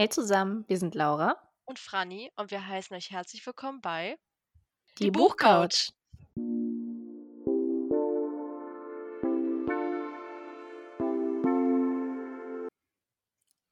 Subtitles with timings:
[0.00, 1.36] Hey zusammen, wir sind Laura.
[1.64, 4.16] Und Franny und wir heißen euch herzlich willkommen bei
[4.96, 5.90] Die, Die Buchcouch.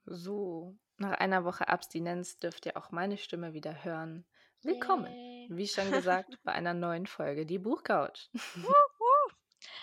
[0.05, 4.27] So, nach einer Woche Abstinenz dürft ihr auch meine Stimme wieder hören.
[4.63, 5.47] Willkommen, Yay.
[5.51, 8.31] wie schon gesagt, bei einer neuen Folge Die Buchcouch.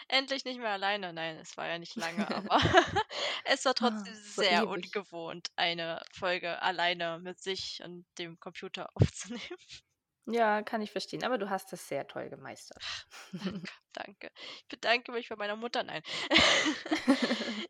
[0.07, 1.13] Endlich nicht mehr alleine.
[1.13, 2.57] Nein, es war ja nicht lange, aber
[3.45, 4.69] es war trotzdem ah, so sehr ewig.
[4.69, 9.57] ungewohnt, eine Folge alleine mit sich und dem Computer aufzunehmen.
[10.25, 12.81] Ja, kann ich verstehen, aber du hast das sehr toll gemeistert.
[13.33, 14.31] Danke, danke.
[14.57, 15.83] Ich bedanke mich bei meiner Mutter.
[15.83, 16.01] Nein.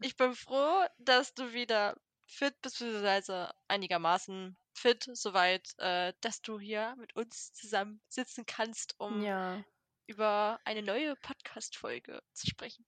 [0.01, 1.95] ich bin froh, dass du wieder
[2.27, 8.93] fit bist, beziehungsweise einigermaßen fit, soweit, äh, dass du hier mit uns zusammen sitzen kannst,
[8.99, 9.63] um ja
[10.07, 12.85] über eine neue Podcast-Folge zu sprechen.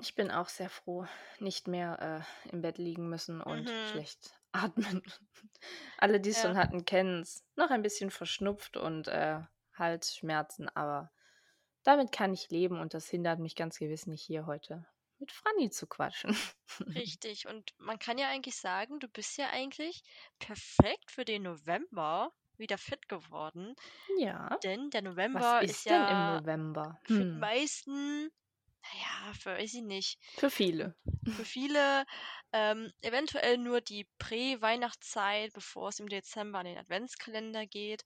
[0.00, 1.06] Ich bin auch sehr froh,
[1.38, 3.86] nicht mehr äh, im Bett liegen müssen und mhm.
[3.90, 5.02] schlecht atmen.
[5.98, 6.42] Alle, die es ja.
[6.42, 7.44] schon hatten, kennen es.
[7.56, 9.40] Noch ein bisschen verschnupft und äh,
[9.74, 11.12] Halsschmerzen, aber
[11.82, 14.86] damit kann ich leben und das hindert mich ganz gewiss nicht hier heute
[15.24, 16.36] mit Franny zu quatschen.
[16.94, 20.02] Richtig, und man kann ja eigentlich sagen, du bist ja eigentlich
[20.38, 23.74] perfekt für den November, wieder fit geworden.
[24.18, 24.56] Ja.
[24.62, 26.98] Denn der November Was ist, ist denn ja im November?
[27.06, 27.16] Hm.
[27.16, 27.38] für die hm.
[27.40, 28.30] meisten,
[28.82, 30.18] naja, für weiß ich nicht.
[30.36, 30.94] Für viele.
[31.36, 32.04] Für viele
[32.52, 38.04] ähm, eventuell nur die Prä-Weihnachtszeit, bevor es im Dezember an den Adventskalender geht.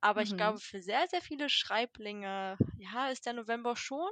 [0.00, 0.26] Aber mhm.
[0.26, 4.10] ich glaube, für sehr, sehr viele Schreiblinge, ja, ist der November schon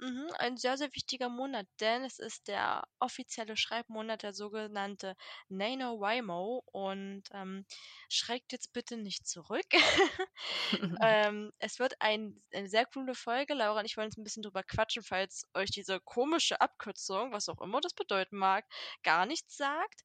[0.00, 5.14] Mhm, ein sehr, sehr wichtiger Monat, denn es ist der offizielle Schreibmonat, der sogenannte
[5.50, 6.62] NaNoWriMo.
[6.72, 7.66] Und ähm,
[8.08, 9.66] schreckt jetzt bitte nicht zurück.
[11.02, 13.52] ähm, es wird ein, eine sehr coole Folge.
[13.52, 17.50] Laura und ich wollen uns ein bisschen drüber quatschen, falls euch diese komische Abkürzung, was
[17.50, 18.64] auch immer das bedeuten mag,
[19.02, 20.00] gar nichts sagt.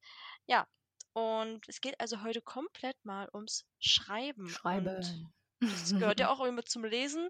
[0.46, 0.66] Ja,
[1.14, 4.50] und es geht also heute komplett mal ums Schreiben.
[4.50, 4.96] Schreiben.
[4.96, 7.28] Und das gehört ja auch immer zum Lesen,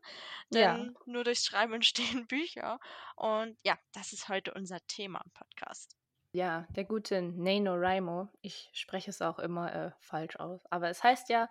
[0.50, 1.00] denn ja.
[1.06, 2.78] nur durchs Schreiben entstehen Bücher.
[3.16, 5.96] Und ja, das ist heute unser Thema im Podcast.
[6.32, 11.30] Ja, der gute NaNoWriMo, ich spreche es auch immer äh, falsch aus, aber es heißt
[11.30, 11.48] ja,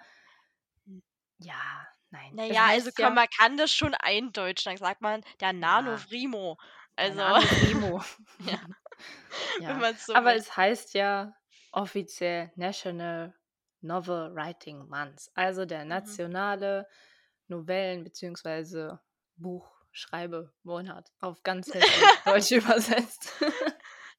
[1.40, 2.36] ja, nein.
[2.36, 6.58] Naja, also ja, man kann das schon eindeutschen, dann sagt man der NanoVrimo.
[6.96, 8.04] Also, NanoVrimo.
[8.46, 8.60] ja.
[9.60, 9.94] ja.
[9.96, 10.38] So aber will.
[10.38, 11.36] es heißt ja
[11.72, 13.34] offiziell National
[13.86, 15.90] Novel Writing Month, also der mhm.
[15.90, 16.88] nationale
[17.48, 18.98] Novellen- bzw.
[19.38, 21.72] Buchschreibemonat auf ganz
[22.26, 23.32] Deutsch übersetzt.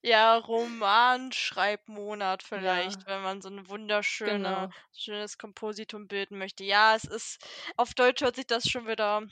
[0.01, 3.07] ja, Romanschreibmonat vielleicht, ja.
[3.07, 4.69] wenn man so ein wunderschöne, genau.
[4.95, 6.63] schönes Kompositum bilden möchte.
[6.63, 7.45] Ja, es ist,
[7.75, 9.23] auf Deutsch hört sich das schon wieder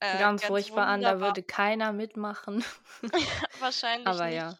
[0.00, 1.12] äh, ganz, ganz furchtbar wunderbar.
[1.12, 2.64] an, da würde keiner mitmachen.
[3.60, 4.36] Wahrscheinlich Aber nicht.
[4.36, 4.58] ja.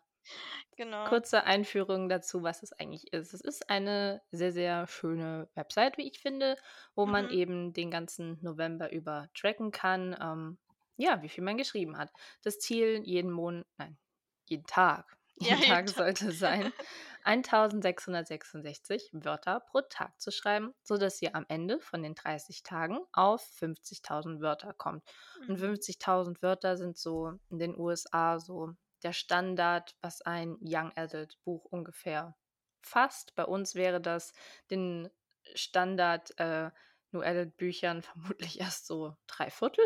[0.80, 1.04] Genau.
[1.04, 3.34] Kurze Einführung dazu, was es eigentlich ist.
[3.34, 6.56] Es ist eine sehr, sehr schöne Website, wie ich finde,
[6.94, 7.12] wo mhm.
[7.12, 10.56] man eben den ganzen November über tracken kann, ähm,
[10.96, 12.10] ja, wie viel man geschrieben hat.
[12.42, 13.98] Das Ziel jeden Monat, nein,
[14.46, 16.72] jeden Tag, jeden ja, Tag jeden sollte sein,
[17.24, 23.46] 1666 Wörter pro Tag zu schreiben, sodass ihr am Ende von den 30 Tagen auf
[23.60, 25.04] 50.000 Wörter kommt.
[25.42, 25.50] Mhm.
[25.50, 31.38] Und 50.000 Wörter sind so in den USA so der Standard, was ein Young Adult
[31.44, 32.36] Buch ungefähr
[32.82, 33.34] fasst.
[33.34, 34.32] Bei uns wäre das
[34.70, 35.10] den
[35.54, 36.70] Standard äh,
[37.12, 39.84] New Adult Büchern vermutlich erst so drei Viertel.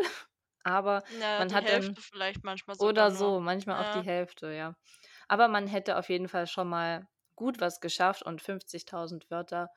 [0.63, 3.89] Aber ja, man hat Hälfte dann, vielleicht manchmal oder so, manchmal ja.
[3.89, 4.75] auch die Hälfte, ja.
[5.27, 9.69] Aber man hätte auf jeden Fall schon mal gut was geschafft und 50.000 Wörter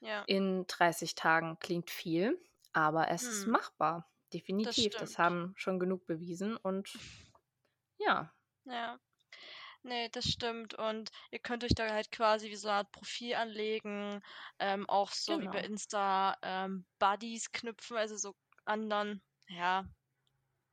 [0.00, 0.22] ja.
[0.26, 2.40] in 30 Tagen klingt viel,
[2.72, 3.30] aber es hm.
[3.30, 4.08] ist machbar.
[4.32, 4.92] Definitiv.
[4.92, 6.88] Das, das, haben schon genug bewiesen und
[7.98, 8.32] ja,
[8.70, 8.98] ja.
[9.82, 10.74] Ne, das stimmt.
[10.74, 14.20] Und ihr könnt euch da halt quasi wie so eine Art Profil anlegen,
[14.58, 15.66] ähm, auch so wie bei genau.
[15.66, 18.34] Insta ähm, Buddies knüpfen, also so
[18.64, 19.84] anderen, ja,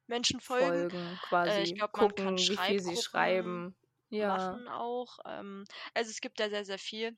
[0.07, 0.89] Menschen folgen.
[0.89, 3.75] Folgen Äh, quasi, ich glaube, man kann wie viel sie schreiben.
[4.09, 4.38] Ja.
[4.38, 5.19] machen auch.
[5.25, 7.17] Ähm, also es gibt da sehr, sehr viel.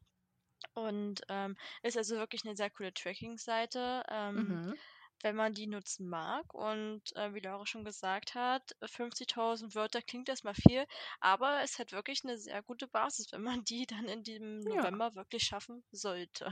[0.73, 4.03] Und ähm, ist also wirklich eine sehr coole Tracking-Seite.
[4.09, 4.77] Ähm, Mhm
[5.21, 6.53] wenn man die nutzen mag.
[6.53, 10.85] Und äh, wie Laura schon gesagt hat, 50.000 Wörter klingt erstmal viel,
[11.19, 14.75] aber es hat wirklich eine sehr gute Basis, wenn man die dann in diesem ja.
[14.75, 16.51] November wirklich schaffen sollte.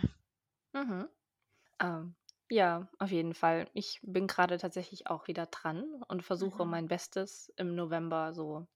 [0.73, 1.07] Mhm.
[1.79, 2.15] Ähm,
[2.49, 3.69] ja, auf jeden Fall.
[3.73, 6.71] Ich bin gerade tatsächlich auch wieder dran und versuche mhm.
[6.71, 8.67] mein Bestes im November so,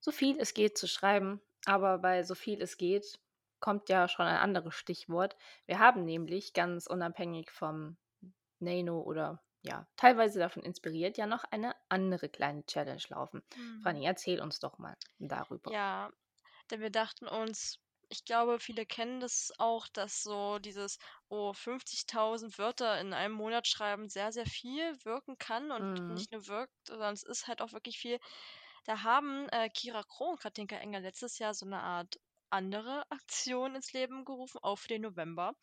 [0.00, 1.40] so viel es geht zu schreiben.
[1.64, 3.18] Aber bei so viel es geht
[3.58, 5.36] kommt ja schon ein anderes Stichwort.
[5.66, 7.96] Wir haben nämlich ganz unabhängig vom
[8.60, 13.42] Nano oder ja, teilweise davon inspiriert, ja noch eine andere kleine Challenge laufen.
[13.56, 13.80] Mhm.
[13.80, 15.72] Franny, erzähl uns doch mal darüber.
[15.72, 16.10] Ja,
[16.70, 20.98] denn wir dachten uns, ich glaube, viele kennen das auch, dass so dieses,
[21.28, 26.06] oh, 50.000 Wörter in einem Monat schreiben sehr, sehr viel wirken kann und Mhm.
[26.08, 28.18] nicht nur wirkt, sondern es ist halt auch wirklich viel.
[28.84, 32.16] Da haben äh, Kira Kroh und Katinka Engel letztes Jahr so eine Art
[32.50, 35.54] andere Aktion ins Leben gerufen, auch für den November.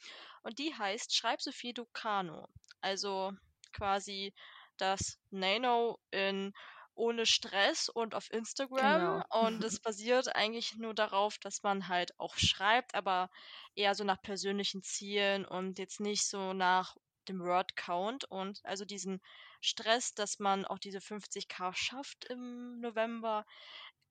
[0.43, 2.47] Und die heißt Schreib so viel du Kano.
[2.81, 3.31] Also
[3.71, 4.33] quasi
[4.77, 6.53] das Nano in
[6.95, 9.23] ohne Stress und auf Instagram.
[9.23, 9.45] Genau.
[9.47, 13.29] Und es basiert eigentlich nur darauf, dass man halt auch schreibt, aber
[13.75, 16.95] eher so nach persönlichen Zielen und jetzt nicht so nach
[17.27, 19.21] dem Word Count und also diesen
[19.61, 23.45] Stress, dass man auch diese 50k schafft im November,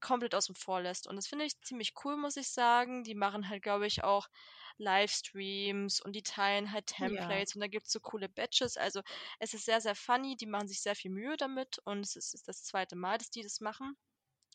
[0.03, 1.07] komplett außen vor lässt.
[1.07, 3.05] Und das finde ich ziemlich cool, muss ich sagen.
[3.05, 4.29] Die machen halt, glaube ich, auch
[4.79, 7.43] Livestreams und die teilen halt Ja.
[7.43, 8.77] Templates und da gibt es so coole Badges.
[8.77, 9.01] Also
[9.39, 10.37] es ist sehr, sehr funny.
[10.37, 13.31] Die machen sich sehr viel Mühe damit und es ist, ist das zweite Mal, dass
[13.31, 13.97] die das machen.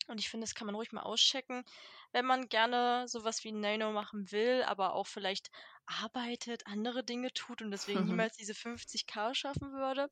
[0.06, 1.64] Und ich finde, das kann man ruhig mal auschecken,
[2.12, 5.50] wenn man gerne sowas wie Nano machen will, aber auch vielleicht
[5.86, 10.08] arbeitet, andere Dinge tut und deswegen niemals diese 50k schaffen würde,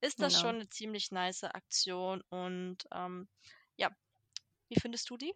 [0.00, 0.56] ist das schon Genau.
[0.56, 2.22] eine ziemlich nice Aktion.
[2.30, 3.65] Und ähm, ja,
[4.68, 5.34] wie findest du die?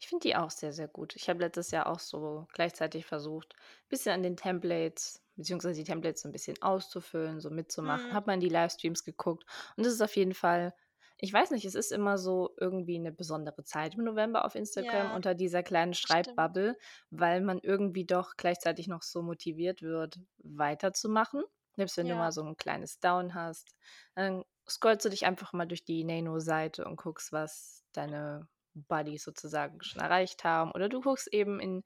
[0.00, 1.16] Ich finde die auch sehr, sehr gut.
[1.16, 5.84] Ich habe letztes Jahr auch so gleichzeitig versucht, ein bisschen an den Templates beziehungsweise die
[5.84, 8.08] Templates so 'n bisschen auszufüllen, so mitzumachen.
[8.08, 8.16] Mhm.
[8.16, 9.44] Habe mal in die Livestreams geguckt
[9.76, 10.74] und das ist auf jeden Fall
[11.20, 15.10] ich weiß nicht, es ist immer so irgendwie eine besondere Zeit im November auf Instagram
[15.10, 15.92] Ja, unter dieser kleinen.
[15.92, 16.76] Schreibbubble,
[17.10, 21.42] weil man irgendwie doch gleichzeitig noch so motiviert wird, weiterzumachen.
[21.76, 23.74] Selbst wenn du Ja, mal so ein kleines Down hast,
[24.14, 29.82] dann scrollst du dich einfach mal durch die Nano-Seite und guckst, was deine Buddies sozusagen
[29.82, 30.72] schon erreicht haben.
[30.72, 31.84] Oder du guckst eben in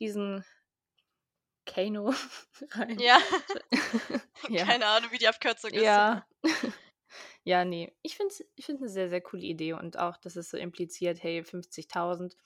[0.00, 0.44] diesen
[1.66, 2.12] Kano
[2.74, 3.04] rein.
[3.04, 3.18] ja.
[4.48, 6.00] Ja, Keine Ahnung, wie die Abkürzung ist.
[6.00, 6.26] ja.
[7.44, 7.92] Ja, ne.
[8.02, 10.56] Ich finde es ich finde 'ne sehr, sehr coole Idee und auch, dass es so
[10.56, 12.36] impliziert: „Hey, 50.000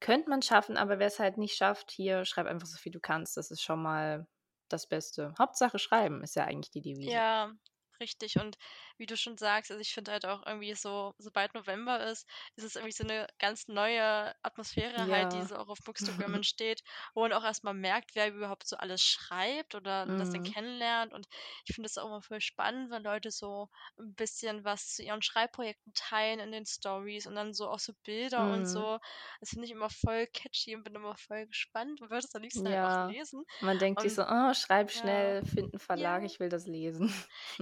[0.00, 3.00] könnte man schaffen, aber wer es halt nicht schafft, hier, schreib einfach so viel du
[3.00, 4.28] kannst.“ Das ist schon mal
[4.68, 5.34] das Beste.
[5.38, 7.22] Hauptsache schreiben ist ja eigentlich die Devise.
[7.22, 7.56] Ja,
[8.00, 8.38] richtig.
[8.38, 8.56] Und
[8.96, 12.64] wie du schon sagst, also ich finde halt auch irgendwie so, sobald November ist, ist
[12.64, 15.46] es irgendwie so eine ganz neue Atmosphäre halt, die Ja.
[15.46, 16.82] so auch auf Bookstagram entsteht,
[17.14, 20.54] wo man auch erst mal merkt, wer überhaupt so alles schreibt oder das dann Mhm.
[20.54, 21.12] kennenlernt.
[21.12, 21.26] Und
[21.66, 23.68] ich finde das auch immer voll spannend, wenn Leute so
[23.98, 27.92] ein bisschen was zu ihren Schreibprojekten teilen in den Stories und dann so auch so
[28.04, 28.68] Bilder und Mhm.
[28.68, 28.98] so.
[29.40, 32.42] Das finde ich immer voll catchy und bin immer voll gespannt und würde es am
[32.42, 33.14] liebsten halt auch Ja.
[33.14, 33.44] lesen.
[33.60, 36.24] Man denkt sich Und so: „Oh, schreib ja, schnell, find 'n Verlag, ja.
[36.24, 37.12] ich will das lesen.“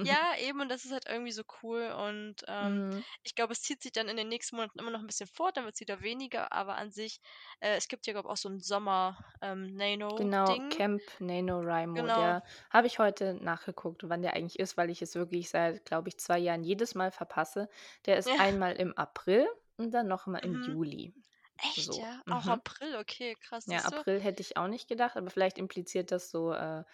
[0.02, 3.04] Ja, eben, und das ist halt irgendwie so cool und, ähm, Mhm.
[3.22, 5.56] ich glaube, es zieht sich dann in den nächsten Monaten immer noch ein bisschen fort,
[5.56, 7.20] dann wird's wieder weniger, aber an sich
[7.60, 9.74] äh, es gibt ja, glaube ich, auch so 'n Sommer, ähm,
[10.16, 10.62] Genau.
[10.70, 12.10] Camp NaNoWriMo, Genau.
[12.10, 16.08] der habe ich heute nachgeguckt, wann der eigentlich ist, weil ich es wirklich seit, glaube
[16.08, 17.68] ich, 2 Jahren jedes Mal verpasse.
[18.06, 19.46] Der ist Ja, einmal im April
[19.76, 20.62] und dann noch mal im mhm.
[20.62, 21.14] Juli.
[21.58, 22.22] Echt, So, ja?
[22.28, 22.48] Auch mhm.
[22.48, 23.82] April, okay, krass, Ja?
[23.84, 26.84] April hätte ich auch nicht gedacht, aber vielleicht impliziert das so, äh,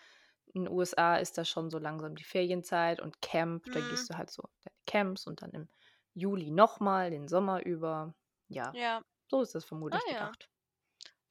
[0.46, 4.16] in USA ist das schon so langsam die Ferienzeit und Camp, da Mhm, gehst du
[4.16, 5.68] halt so deine Camps und dann im
[6.14, 8.14] Juli noch mal, den Sommer über.
[8.48, 9.02] Ja, ja.
[9.30, 10.50] so ist das Ah vermutlich ja, gedacht.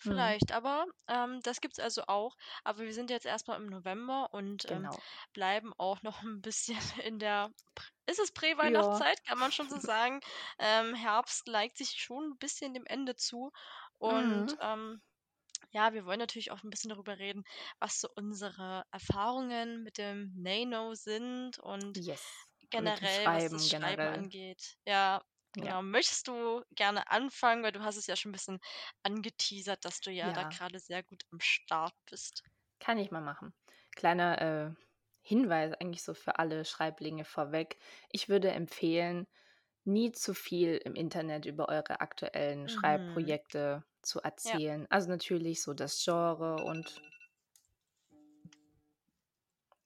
[0.06, 2.36] Mhm, vielleicht, aber, ähm, das gibt's also auch.
[2.64, 5.04] Aber wir sind jetzt erst mal im November und, ähm, genau.
[5.34, 7.52] bleiben auch noch ein bisschen in der
[8.08, 9.04] ist es Ja.
[9.14, 10.22] Prä-Weihnachtszeit, kann man schon so sagen.
[10.60, 13.52] Ähm, Herbst neigt sich schon ein bisschen dem Ende zu
[14.00, 14.58] und, Mhm.
[15.72, 17.44] Ja, wir wollen natürlich auch ein bisschen darüber reden,
[17.80, 22.48] was so unsere Erfahrungen mit dem Nano sind und Yes.
[22.76, 24.10] Und generell, was das Schreiben generell.
[24.10, 24.78] angeht.
[24.86, 25.24] Ja,
[25.56, 25.76] Ja.
[25.76, 25.82] genau.
[25.82, 27.64] Möchtest du gerne anfangen?
[27.64, 28.60] Weil du hast es ja schon ein bisschen
[29.04, 32.44] angeteasert, dass du ja da Ja, gerade sehr gut am Start bist.
[32.80, 33.54] kann ich mal machen.
[33.96, 34.82] Kleiner, äh,
[35.24, 37.78] Hinweis eigentlich so für alle Schreiblinge vorweg.
[38.10, 39.28] Ich würde empfehlen,
[39.86, 43.42] nie zu viel im Internet über eure aktuellen Mhm.
[43.48, 44.26] Schreibprojekte zu Ja.
[44.26, 44.88] erzählen.
[44.90, 47.02] Also, natürlich so das Genre und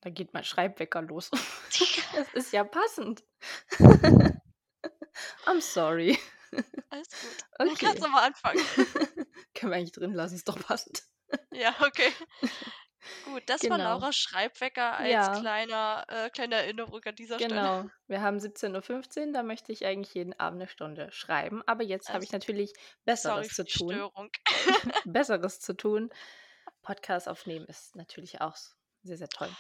[0.02, 1.32] da geht mein Schreibwecker los.
[2.18, 3.24] Es ist ja passend.
[5.46, 6.18] I'm sorry.
[6.90, 7.78] Alles gut.
[7.80, 8.00] Kannst Okay.
[8.00, 8.64] noch mal anfangen.
[9.54, 11.04] Können wir eigentlich drin lassen, ist doch passend.
[11.52, 12.12] Ja, okay.
[13.24, 13.80] Gut, das war Genau.
[13.80, 15.32] Laura's Schreibwecker als Ja.
[15.32, 17.72] kleiner äh, kleine Erinnerung an dieser Stelle.
[17.72, 17.92] Genau.
[18.08, 22.24] Wir haben 17:15 da möchte ich eigentlich jeden Abend 'ne Stunde schreiben, aber jetzt habe
[22.24, 24.06] ich Also, natürlich Besseres zu tun.
[25.06, 26.10] Besseres zu tun.
[26.84, 28.56] Podcast aufnehmen ist natürlich auch
[29.04, 29.58] sehr, sehr toll.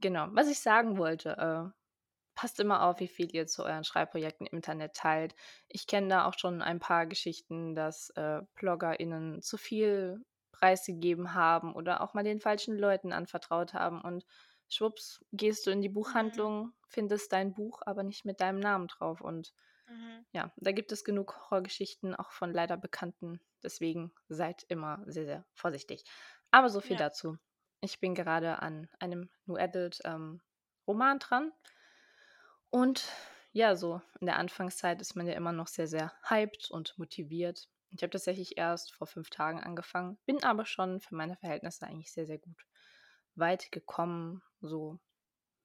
[0.00, 0.28] Genau.
[0.32, 1.70] Was ich sagen wollte, äh,
[2.34, 5.34] passt immer auf, wie viel ihr zu euren Schreibprojekten im Internet teilt.
[5.68, 10.24] Ich kenne da auch schon ein paar Geschichten, dass, äh, BloggerInnen zu viel
[10.64, 14.26] preisgegeben haben oder auch mal den falschen Leuten anvertraut haben und
[14.68, 16.46] schwupps gehst du in die Mhm.
[16.48, 19.52] Buchhandlung, findest dein Buch, aber nicht mit deinem Namen drauf und
[19.88, 20.24] Mhm.
[20.32, 23.40] Ja, da gibt es genug Horrorgeschichten, auch von leider Bekannten.
[23.62, 26.04] Deswegen seid immer sehr, sehr vorsichtig.
[26.50, 26.98] Aber so viel ja.
[26.98, 27.38] dazu.
[27.80, 30.40] Ich bin gerade an einem New Adult ähm,
[30.86, 31.52] Roman dran.
[32.70, 33.04] Und
[33.52, 37.68] ja, so in der Anfangszeit ist man ja immer noch sehr, sehr hyped und motiviert.
[37.96, 42.12] Ich habe tatsächlich erst vor fünf Tagen angefangen, bin aber schon für meine Verhältnisse eigentlich
[42.12, 42.66] sehr, sehr gut
[43.36, 44.42] weit gekommen.
[44.60, 44.98] So,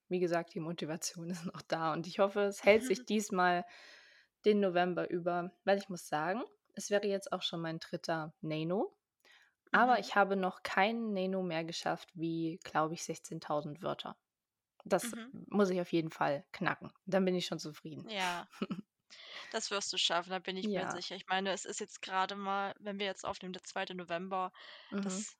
[0.09, 3.65] wie gesagt, die Motivation ist noch da und ich hoffe, es hält sich diesmal
[4.45, 6.43] den November über, weil ich muss sagen,
[6.75, 8.95] es wäre jetzt auch schon mein dritter Nano.
[9.71, 9.99] Aber mhm.
[9.99, 14.17] ich habe noch keinen Nano mehr geschafft, wie, glaube ich, 16.000 Wörter.
[14.85, 15.45] Das mhm.
[15.49, 16.91] muss ich auf jeden Fall knacken.
[17.05, 18.07] Dann bin ich schon zufrieden.
[18.09, 18.47] Ja.
[19.51, 21.15] Das wirst du schaffen, da bin ich mir sicher.
[21.15, 23.93] Ich meine, es ist jetzt gerade mal, wenn wir jetzt aufnehmen, der 2.
[23.95, 24.51] November,
[24.91, 25.01] mhm.
[25.01, 25.35] das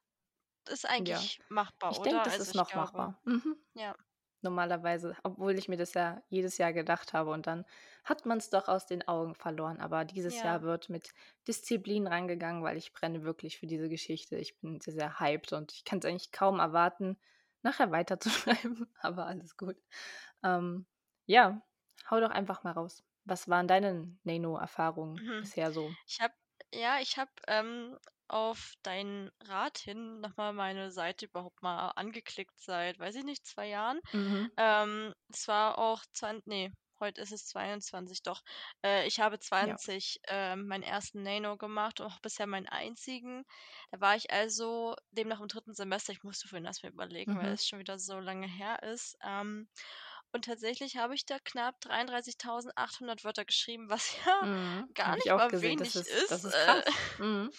[0.69, 1.45] ist eigentlich ja.
[1.49, 2.07] machbar, ich oder?
[2.07, 3.21] Ich denke, das also ist noch glaube, machbar.
[3.25, 3.55] Mhm.
[3.73, 3.95] Ja.
[4.41, 7.65] Normalerweise, obwohl ich mir das ja jedes Jahr gedacht habe und dann
[8.05, 9.81] hat man es doch aus den Augen verloren.
[9.81, 10.45] Aber dieses ja.
[10.45, 11.13] Jahr wird mit
[11.47, 14.37] Disziplin rangegangen, weil ich brenne wirklich für diese Geschichte.
[14.37, 17.17] Ich bin sehr, sehr hyped und ich kann es eigentlich kaum erwarten,
[17.63, 19.75] nachher weiterzuschreiben, aber alles gut.
[20.41, 20.85] Ähm,
[21.25, 21.61] ja,
[22.09, 23.03] hau doch einfach mal raus.
[23.29, 25.41] Was waren deine Nano-Erfahrungen mhm.
[25.41, 25.93] bisher so?
[26.07, 26.33] Ich habe,
[26.73, 32.97] ja, ich habe ähm, auf deinen Rat hin nochmal meine Seite überhaupt mal angeklickt seit,
[32.99, 33.99] weiß ich nicht, zwei Jahren.
[34.13, 34.51] Mhm.
[34.57, 38.41] Ähm, es war auch, 20, nee, heute ist es 22, doch.
[38.83, 40.53] Äh, ich habe 20 ja.
[40.53, 43.45] äh, meinen ersten Nano gemacht, auch bisher meinen einzigen.
[43.91, 46.11] Da war ich also demnach im dritten Semester.
[46.13, 47.37] Ich musste vorhin erst mal überlegen, mhm.
[47.37, 49.17] weil es schon wieder so lange her ist.
[49.23, 49.67] Ähm,
[50.31, 55.49] und tatsächlich habe ich da knapp 33.800 Wörter geschrieben, was ja mhm, gar nicht mal
[55.49, 55.79] gesehen.
[55.79, 56.31] wenig das ist.
[56.31, 56.45] ist.
[56.45, 56.53] Ist.
[56.53, 56.83] Äh,
[57.19, 57.51] mhm.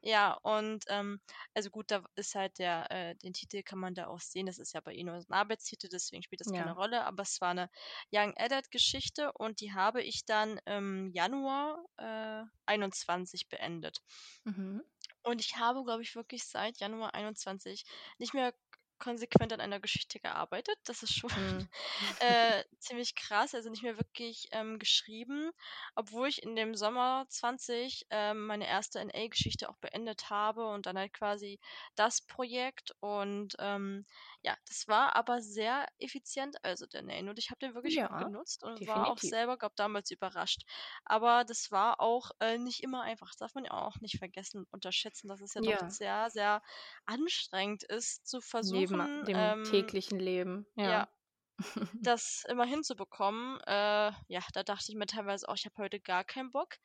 [0.00, 1.20] Ja, und ähm,
[1.54, 4.46] also gut, da ist halt der, äh, den Titel kann man da auch sehen.
[4.46, 6.60] Das ist ja bei Ihnen ein Arbeitstitel, deswegen spielt das ja.
[6.60, 7.04] keine Rolle.
[7.04, 7.68] Aber es war eine
[8.12, 13.98] Young Adult Geschichte und die habe ich dann im Januar äh, 21 beendet.
[14.44, 14.82] Mhm.
[15.24, 17.84] Und ich habe, glaube ich, wirklich seit Januar 21
[18.18, 18.54] nicht mehr
[18.98, 20.76] konsequent an einer Geschichte gearbeitet.
[20.84, 21.68] Das ist schon mhm.
[22.20, 23.54] äh, ziemlich krass.
[23.54, 25.50] Also nicht mehr wirklich ähm, geschrieben,
[25.94, 30.98] obwohl ich in dem Sommer 20 ähm, meine erste NA-Geschichte auch beendet habe und dann
[30.98, 31.58] halt quasi
[31.94, 32.94] das Projekt.
[33.00, 34.04] Und ähm,
[34.42, 37.30] ja, das war aber sehr effizient, also der Nane.
[37.30, 38.94] Und ich habe den wirklich ja, gut genutzt und definitiv.
[38.94, 40.62] war auch selber, glaube damals überrascht.
[41.04, 43.28] Aber das war auch äh, nicht immer einfach.
[43.28, 45.78] Das darf man ja auch nicht vergessen, unterschätzen, dass es ja, ja.
[45.78, 46.62] doch sehr, sehr
[47.04, 48.78] anstrengend ist, zu versuchen.
[48.78, 50.90] Neben dem ähm, täglichen Leben, ja.
[50.90, 51.08] ja
[52.02, 53.60] das immer hinzubekommen.
[53.66, 56.76] Äh, ja, da dachte ich mir teilweise auch, ich habe heute gar keinen Bock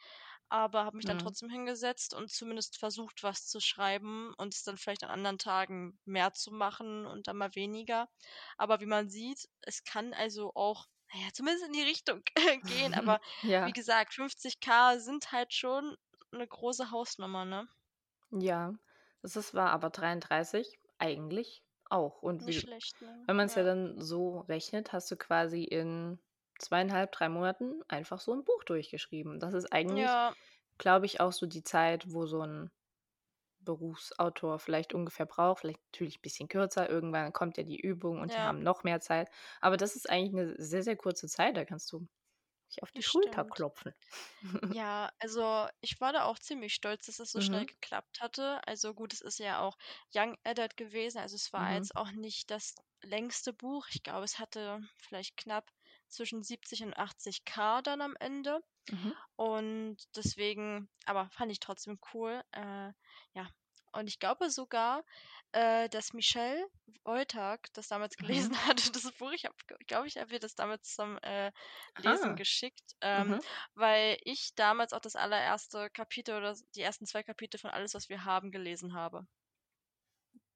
[0.53, 1.21] aber habe mich dann mhm.
[1.21, 5.97] trotzdem hingesetzt und zumindest versucht, was zu schreiben und es dann vielleicht an anderen Tagen
[6.05, 8.07] mehr zu machen und dann mal weniger.
[8.57, 12.21] Aber wie man sieht, es kann also auch, naja, zumindest in die Richtung
[12.65, 12.93] gehen.
[12.93, 13.65] Aber ja.
[13.65, 15.97] wie gesagt, 50k sind halt schon
[16.31, 17.67] eine große Hausnummer, ne?
[18.29, 18.73] Ja,
[19.23, 21.63] das ist wahr, aber 33 eigentlich
[21.93, 22.21] auch.
[22.21, 23.23] Und wie, schlecht, ne?
[23.27, 23.61] wenn man es ja.
[23.61, 26.19] ja dann so rechnet, hast du quasi in
[26.59, 29.39] zweieinhalb, drei Monaten einfach so ein Buch durchgeschrieben.
[29.39, 30.33] Das ist eigentlich, ja.
[30.77, 32.71] glaube ich, auch so die Zeit, wo so ein
[33.59, 36.89] Berufsautor vielleicht ungefähr braucht, vielleicht natürlich ein bisschen kürzer.
[36.89, 38.37] Irgendwann kommt ja die Übung und ja.
[38.37, 39.29] die haben noch mehr Zeit.
[39.61, 41.55] Aber das ist eigentlich eine sehr, sehr kurze Zeit.
[41.57, 42.07] Da kannst du
[42.81, 43.55] auf die das Schulter stimmt.
[43.55, 43.93] klopfen.
[44.77, 47.43] Ja, also ich war da auch ziemlich stolz, dass es so mhm.
[47.43, 48.65] schnell geklappt hatte.
[48.65, 49.77] Also gut, es ist ja auch
[50.15, 51.19] Young Adult gewesen.
[51.19, 51.75] Also es war mhm.
[51.75, 53.87] jetzt auch nicht das längste Buch.
[53.91, 55.69] Ich glaube, es hatte vielleicht knapp
[56.07, 58.63] zwischen 70 und 80 K dann am Ende.
[58.89, 59.13] Mhm.
[59.35, 62.43] Und deswegen, aber fand ich trotzdem cool.
[62.51, 62.91] Äh,
[63.33, 63.49] ja.
[63.91, 65.03] Und ich glaube sogar,
[65.53, 66.67] äh, dass Michelle
[67.05, 68.25] Woltag das damals mhm.
[68.25, 68.57] gelesen mhm.
[68.67, 69.31] hatte, das Buch.
[69.31, 69.47] Ich
[69.87, 71.51] glaube, ich habe ihr das damals zum äh,
[71.97, 72.33] Lesen ah.
[72.33, 73.39] geschickt, ähm, mhm.
[73.75, 78.09] weil ich damals auch das allererste Kapitel oder die ersten zwei Kapitel von Alles, was
[78.09, 79.25] wir haben, gelesen habe.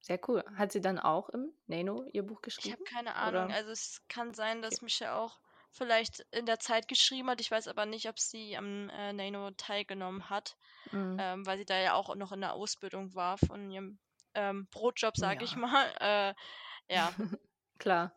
[0.00, 0.44] Sehr cool.
[0.56, 2.68] Hat sie dann auch im Nano ihr Buch geschrieben?
[2.68, 3.46] Ich habe keine Ahnung.
[3.46, 3.54] Oder?
[3.54, 4.84] Also es kann sein, dass okay.
[4.84, 5.38] Michelle auch
[5.70, 7.40] vielleicht in der Zeit geschrieben hat.
[7.40, 10.56] Ich weiß aber nicht, ob sie am äh, Nano teilgenommen hat,
[10.92, 11.18] mhm.
[11.20, 13.98] ähm, weil sie da ja auch noch in der Ausbildung war von ihrem
[14.38, 15.44] ähm, Brotjob, sage ja.
[15.44, 15.86] ich mal.
[16.00, 16.34] Äh,
[16.88, 17.12] ja.
[17.78, 18.12] Klar.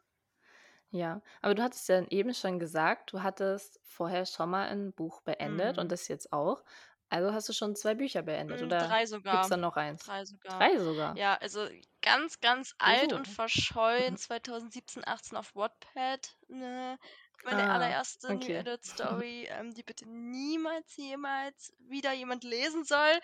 [0.91, 5.21] Ja, aber du hattest ja eben schon gesagt, du hattest vorher schon mal ein Buch
[5.21, 5.83] beendet mhm.
[5.83, 6.63] und das jetzt auch.
[7.09, 8.87] Also hast du schon zwei Bücher beendet, mm, oder?
[8.87, 9.33] Drei sogar.
[9.33, 10.05] Gibt es dann noch eins?
[10.05, 10.57] Drei sogar.
[10.57, 11.17] Drei sogar.
[11.17, 11.67] Ja, also
[12.01, 14.15] ganz, ganz alt und verschollen.
[14.17, 16.37] 2017, 18 auf Wattpad.
[16.47, 16.97] Ne?
[17.43, 18.35] Meine ah, allererste okay.
[18.35, 23.19] New Adult Story, ähm, die bitte niemals, jemals wieder jemand lesen soll.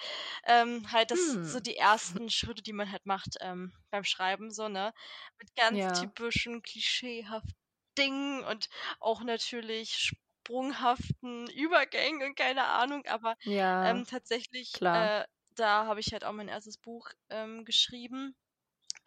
[0.45, 1.31] Ähm, halt, das hm.
[1.31, 4.93] sind so die ersten Schritte, die man halt macht ähm, beim Schreiben, so, ne?
[5.39, 5.91] Mit ganz ja.
[5.91, 7.53] typischen, klischeehaften
[7.97, 8.69] Dingen und
[8.99, 10.11] auch natürlich
[10.45, 15.23] sprunghaften Übergängen und keine Ahnung, aber, Ja, ähm, tatsächlich, äh,
[15.55, 18.35] da habe ich halt auch mein erstes Buch, ähm, geschrieben,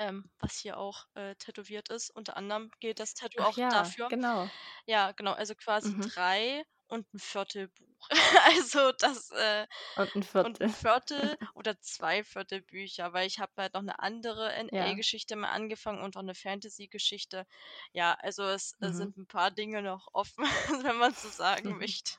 [0.00, 2.10] ähm, was hier auch, äh, tätowiert ist.
[2.10, 4.08] Unter anderem gilt das Tattoo Ach auch ja, dafür.
[4.08, 4.50] genau.
[4.86, 6.12] Ja, genau, also quasi Mhm.
[6.14, 8.08] 3 und 1/4 Buch.
[8.44, 9.66] Also das, äh
[9.96, 10.70] Und 'n und 'n Viertel.
[10.70, 15.00] Viertel oder 2/4 Bücher, weil ich habe halt noch 'ne andere Ja.
[15.04, 17.46] NA-Geschichte mal angefangen und auch 'ne Fantasy-Geschichte.
[17.92, 18.90] Ja, also es, Mhm.
[18.96, 20.44] sind 'n paar Dinge noch offen,
[20.86, 22.14] wenn man so sagen möchte.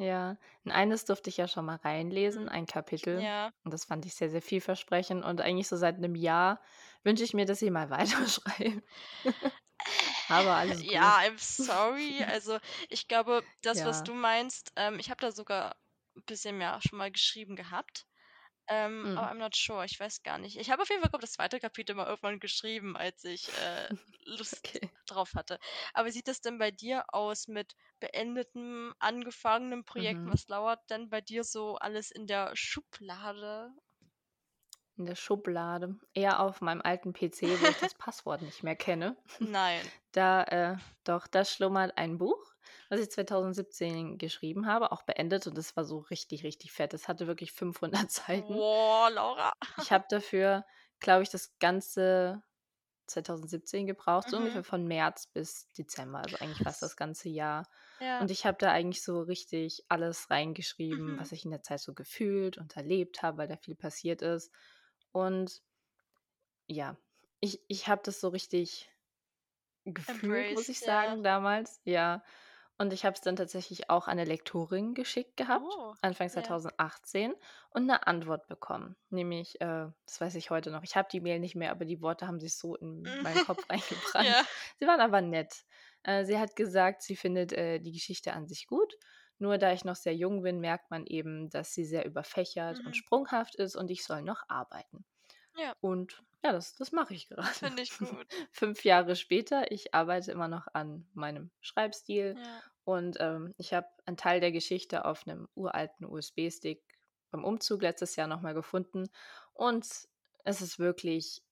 [0.00, 2.48] Ja, in eines durfte ich ja schon mal reinlesen, Mhm.
[2.48, 3.26] ein Kapitel.
[3.26, 3.52] Ja.
[3.64, 5.24] Und das fand ich sehr, sehr vielversprechend.
[5.24, 6.60] Und eigentlich so seit 'nem Jahr
[7.02, 8.82] wünsche ich mir, dass sie mal weiterschreiben.
[10.28, 11.18] Aber alles Ja, gut.
[11.20, 12.22] I'm sorry.
[12.24, 14.04] Also, ich glaube, das, was Ja.
[14.04, 15.76] du meinst ähm, ich habe da sogar
[16.16, 18.06] 'n bisschen mehr schon mal geschrieben gehabt,
[18.68, 20.58] ähm, aber I'm not sure, ich weiß gar nicht.
[20.58, 21.60] Ich habe auf jeden Fall, glaube das 2.
[21.60, 23.90] Kapitel mal irgendwann geschrieben, als ich, äh,
[24.26, 24.90] Lust Okay.
[25.08, 25.58] Drauf hatte.
[25.94, 30.30] Aber wie sieht das denn bei dir aus mit beendetem, angefangenem Projekten?
[30.30, 30.32] Mhm.
[30.32, 33.72] Was lauert denn bei dir so alles in der Schublade?
[34.96, 39.16] In der Schublade, eher auf meinem alten PC, wo ich das Passwort nicht mehr kenne.
[39.40, 39.92] Nein.
[40.12, 42.54] Da, äh doch, da schlummert ein Buch,
[42.90, 46.92] was ich 2017 geschrieben habe, auch beendet und das war so richtig, richtig fett.
[46.92, 48.66] Das hatte wirklich 500 Seiten.
[48.68, 49.52] Boah, Laura.
[49.76, 50.66] Ich habe dafür,
[51.00, 52.42] glaube ich, das ganze
[53.08, 54.38] 2017 gebraucht, so Mhm.
[54.38, 57.68] ungefähr von März bis Dezember, also eigentlich fast das ganze Jahr.
[58.00, 58.18] Ja.
[58.18, 61.18] Und ich habe da eigentlich so richtig alles reingeschrieben, Mhm.
[61.18, 64.52] was ich in der Zeit so gefühlt und erlebt habe, weil da viel passiert ist.
[65.12, 65.62] Und
[66.66, 66.96] ja,
[67.40, 68.90] ich ich habe das so richtig
[69.86, 70.82] gefühlt, muss ich Embraced, ja.
[70.82, 72.24] sagen, damals, ja.
[72.80, 76.58] Und ich habe es dann tatsächlich auch an 'ne Lektorin geschickt gehabt, Oh, Anfang ja.
[76.70, 77.34] 2018
[77.70, 78.96] und 'ne Antwort bekommen.
[79.10, 80.84] Nämlich, äh das weiß ich heute noch.
[80.84, 83.64] Ich habe die Mail nicht mehr, aber die Worte haben sich so in meinen Kopf
[84.20, 84.38] Ja.
[84.38, 84.42] eingebrannt.
[84.78, 85.64] Sie waren aber nett.
[86.04, 88.94] Äh, sie hat gesagt, sie findet, äh, die Geschichte an sich gut.
[89.38, 92.94] Nur da ich noch sehr jung bin, merkt man eben, dass sie sehr überfächert und
[92.94, 92.96] Mhm.
[92.96, 95.04] sprunghaft ist und ich soll noch arbeiten.
[95.54, 95.74] Ja.
[95.80, 97.48] Und ja, das das mache ich gerade.
[97.60, 98.34] Finde ich gut.
[98.52, 102.62] 5 Jahre später, ich arbeite immer noch an meinem Schreibstil Ja.
[102.84, 106.82] und, ähm, ich habe einen Teil der Geschichte auf 'nem uralten USB-Stick
[107.30, 109.08] beim Umzug letztes Jahr noch mal gefunden
[109.54, 109.86] und
[110.44, 111.42] es ist wirklich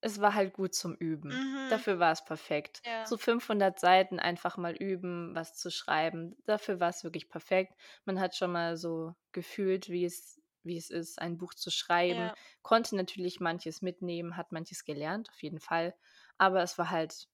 [0.00, 1.40] es war halt gut zum Üben.
[1.40, 1.68] Mhm.
[1.68, 2.82] Dafür war es perfekt.
[2.84, 3.02] Ja.
[3.02, 6.36] So 500 Seiten einfach mal üben, was zu schreiben.
[6.46, 7.74] Dafür war es wirklich perfekt.
[8.04, 12.30] Man hat schon mal so gefühlt, wie es wie es ist, ein Buch zu schreiben,
[12.30, 12.36] Ja.
[12.62, 15.94] konnte natürlich manches mitnehmen, hat manches gelernt, auf jeden Fall.
[16.38, 17.28] Aber es war halt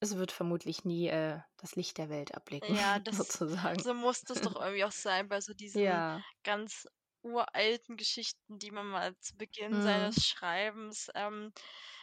[0.00, 3.82] es wird vermutlich nie, äh, das Licht der Welt erblicken, Ja, das sozusagen.
[3.82, 6.24] so muss das doch irgendwie auch sein bei so diesen Ja.
[6.44, 6.86] ganz
[7.22, 9.80] uralten Geschichten, die man mal zu Beginn Mhm.
[9.80, 11.52] seines Schreibens, ähm,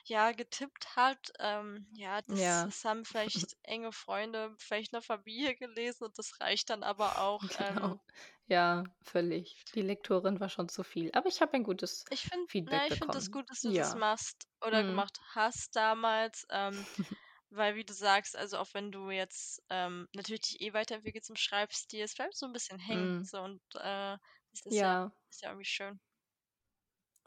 [0.06, 1.32] ja, getippt hat.
[1.40, 2.68] Ähm, ja, das Ja.
[2.68, 7.50] das haben vielleicht enge Freunde, vielleicht 'ne Familie gelesen und das reicht dann aber auch,
[7.56, 8.04] ähm Genau.
[8.48, 9.64] Ja, völlig.
[9.74, 12.88] Die Lektorin war schon zu viel, aber ich habe ein gutes Ich finde na, Feedback
[12.88, 13.96] ich finde das gut, dass du das Ja.
[13.96, 14.84] machst oder Mhm.
[14.84, 16.88] gemacht hast damals, ähm,
[17.50, 21.36] weil wie du sagst, also auch wenn du jetzt, ähm, natürlich dich eh weiterentwickelst im
[21.38, 23.24] Schreibstil, es bleibt so 'n bisschen hängen, Mhm.
[23.24, 24.18] so und, äh,
[24.52, 25.12] das ist ja Ja.
[25.32, 26.00] ist ja irgendwie schön.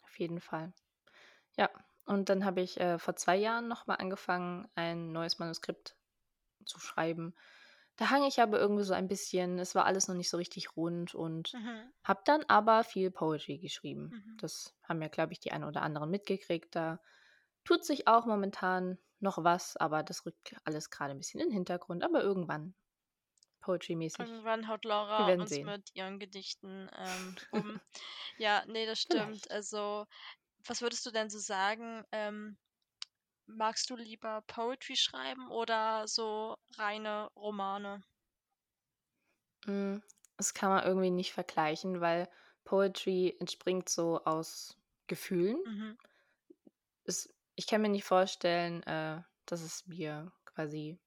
[0.02, 0.72] Auf jeden Fall.
[1.58, 1.70] Ja,
[2.06, 5.96] und dann habe ich, äh, vor 2 Jahren noch mal angefangen, ein neues Manuskript
[6.66, 7.34] zu schreiben.
[7.96, 10.76] Da hang ich aber irgendwie so ein bisschen es war alles noch nicht so richtig
[10.76, 11.94] rund und Mhm.
[12.04, 14.12] habe dann aber viel Poetry geschrieben.
[14.12, 14.38] Mhm.
[14.38, 16.74] Das haben ja, glaube ich, die einen oder anderen mitgekriegt.
[16.76, 17.00] Da
[17.64, 21.52] tut sich auch momentan noch was, aber das rückt alles grade 'n bisschen in 'n
[21.52, 22.74] Hintergrund, aber irgendwann
[23.62, 24.32] Poetry-mäßig.
[24.32, 25.76] Irgendwann haut Laura uns sehen.
[25.76, 27.80] mit ihren Gedichten, ähm, um.
[28.36, 29.50] Ja, ne, das stimmt.
[29.50, 29.50] Vielleicht.
[29.50, 30.06] Also,
[30.66, 32.58] was würdest du denn so sagen, ähm,
[33.46, 38.02] magst du lieber Poetry schreiben oder so reine Romane?
[39.66, 40.02] Hm,
[40.38, 42.28] das kann man irgendwie nicht vergleichen, weil
[42.64, 45.58] Poetry entspringt so aus Gefühlen.
[45.64, 45.96] Mhm.
[47.04, 50.98] Es ich kann mir nicht vorstellen, äh, dass es mir quasi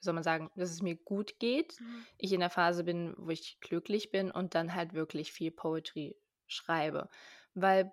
[0.00, 1.80] wie soll man sagen, dass es mir gut geht.
[1.80, 2.06] Mhm.
[2.18, 6.16] Ich in der Phase bin, wo ich glücklich bin und dann halt wirklich viel Poetry
[6.46, 7.10] schreibe.
[7.54, 7.92] Weil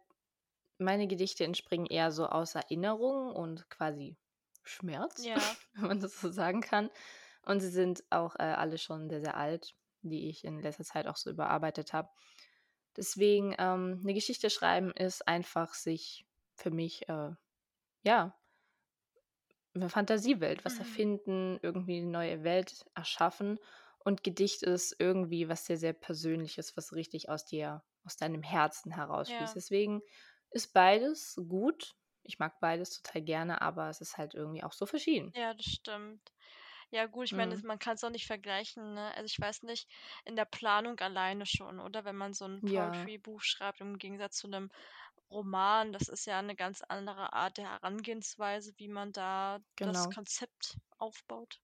[0.80, 4.18] meine Gedichte entspringen eher so aus Erinnerung und quasi
[4.64, 5.56] Schmerz, Ja.
[5.74, 6.90] wenn man das so sagen kann.
[7.46, 11.08] Und sie sind auch, äh, alle schon sehr, sehr alt, die ich in letzter Zeit
[11.08, 12.10] auch so überarbeitet habe.
[12.98, 17.32] Deswegen, ähm, 'ne Geschichte schreiben ist einfach sich für mich, äh,
[18.04, 18.38] ja
[19.76, 20.80] 'ne Fantasiewelt, was Mhm.
[20.80, 23.60] erfinden, irgendwie 'ne neue Welt erschaffen.
[24.00, 28.92] Und Gedicht ist irgendwie was sehr, sehr Persönliches, was richtig aus dir aus deinem Herzen
[28.92, 29.56] herausfließt.
[29.56, 29.58] Ja.
[29.58, 30.02] Deswegen
[30.56, 31.96] ist beides gut.
[32.24, 35.36] Ich mag beides total gerne, aber es ist halt irgendwie auch so verschieden.
[35.38, 36.32] Ja, das stimmt.
[36.92, 37.66] Ja gut, ich meine, Mhm.
[37.66, 39.14] man kann es auch nicht vergleichen, ne?
[39.16, 39.90] Also, ich weiß nicht,
[40.26, 42.06] in der Planung alleine schon, oder?
[42.06, 43.10] Wenn man so 'n Ja.
[43.16, 44.72] Poetry-Buch schreibt im Gegensatz zu 'nem
[45.30, 50.16] Roman, das ist ja 'ne ganz andere Art der Herangehensweise, wie man da das Genau.
[50.16, 51.60] Konzept aufbaut.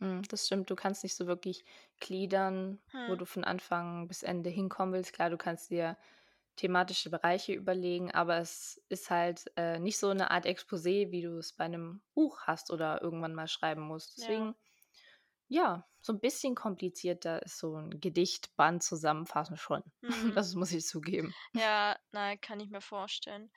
[0.00, 0.70] Mhm, das stimmt.
[0.70, 1.64] Du kannst nicht so wirklich
[2.00, 3.16] gliedern, wo Mhm.
[3.16, 5.12] du von Anfang bis Ende hinkommen willst.
[5.12, 5.96] Klar, du kannst dir
[6.58, 11.38] thematische Bereiche überlegen, aber es ist halt, äh, nicht so 'ne Art Exposé, wie du
[11.38, 14.18] es bei 'nem Buch hast oder irgendwann mal schreiben musst.
[14.18, 14.18] Ja.
[14.18, 14.56] Deswegen,
[15.48, 19.82] ja, so 'n bisschen komplizierter ist so 'n Gedichtband zusammenfassen schon.
[20.02, 20.48] Mhm.
[20.50, 21.36] Das muss ich zugeben.
[21.54, 23.50] Ja, nein, kann ich mir vorstellen.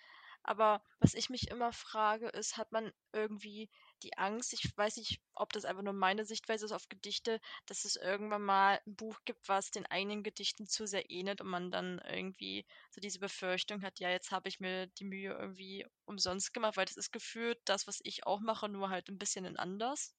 [0.44, 3.70] Aber was ich mich immer frage, ist, hat man irgendwie
[4.04, 7.86] die Angst ich weiß nicht, ob das einfach nur meine Sichtweise ist auf Gedichte, dass
[7.86, 11.72] es irgendwann mal 'n Buch gibt, was den eigenen Gedichten zu sehr ähnelt und man
[11.72, 16.54] dann irgendwie so diese Befürchtung hat: „Ja, jetzt habe ich mir die Mühe irgendwie umsonst
[16.54, 20.10] gemacht“, weil das ist gefühlt das, was ich auch mache, nur halt 'n bisschen anders.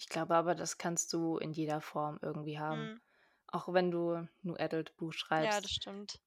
[0.00, 2.88] Ich glaube aber, das kannst du in jeder Form irgendwie haben.
[2.88, 3.00] Mhm.
[3.48, 5.72] Auch wenn du 'n Adult-Buch Ja, das schreibst.
[5.72, 6.20] stimmt.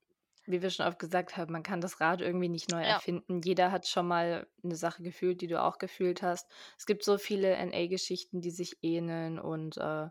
[0.47, 3.01] Wie wir schon oft gesagt haben, man kann das Rad irgendwie nicht neu Ja.
[3.01, 3.41] erfinden.
[3.43, 6.49] Jeder hat schon mal 'ne Sache gefühlt, die du auch gefühlt hast.
[6.79, 10.07] Es gibt so viele NA-Geschichten, die sich ähneln und, äh,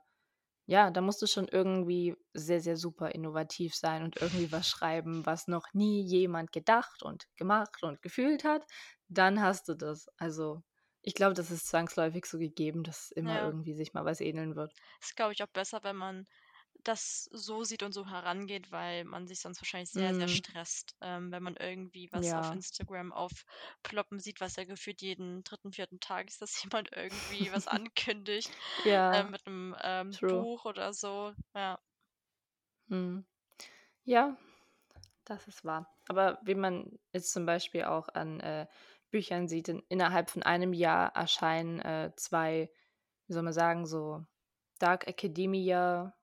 [0.67, 5.27] ja, da musst du schon irgendwie sehr, sehr super innovativ sein und irgendwie was schreiben,
[5.27, 8.67] was noch nie jemand gedacht und gemacht und gefühlt hat.
[9.09, 10.09] Dann hast du das.
[10.19, 10.63] Also,
[11.03, 13.43] ich glaube, das ist zwangsläufig so gegeben, dass immer Ja.
[13.43, 14.75] irgendwie sich mal was ähneln wird.
[15.03, 16.27] Ist, glaube ich, auch besser, wenn man
[16.85, 20.29] das so sieht und so herangeht, weil man sich sonst wahrscheinlich sehr, sehr Mhm.
[20.29, 22.53] stresst, ähm, wenn man irgendwie was auf Ja.
[22.53, 26.01] Instagram aufploppen sieht, was ja gefühlt jeden 3., 4.
[26.01, 28.57] Tag ist, dass jemand irgendwie was ankündigt,
[29.11, 30.19] äh, Ja, mit 'nem, ähm.
[30.29, 31.81] Buch oder so, ja.
[32.89, 33.25] Mhm.
[34.05, 34.37] Ja,
[35.25, 35.89] das ist wahr.
[36.09, 38.69] Aber wie man jetzt zum Beispiel auch an, äh,
[39.11, 42.73] Büchern sieht, in innerhalb von einem Jahr erscheinen, äh, 2,
[43.29, 44.25] wie soll man sagen, so
[44.81, 46.15] Dark Academia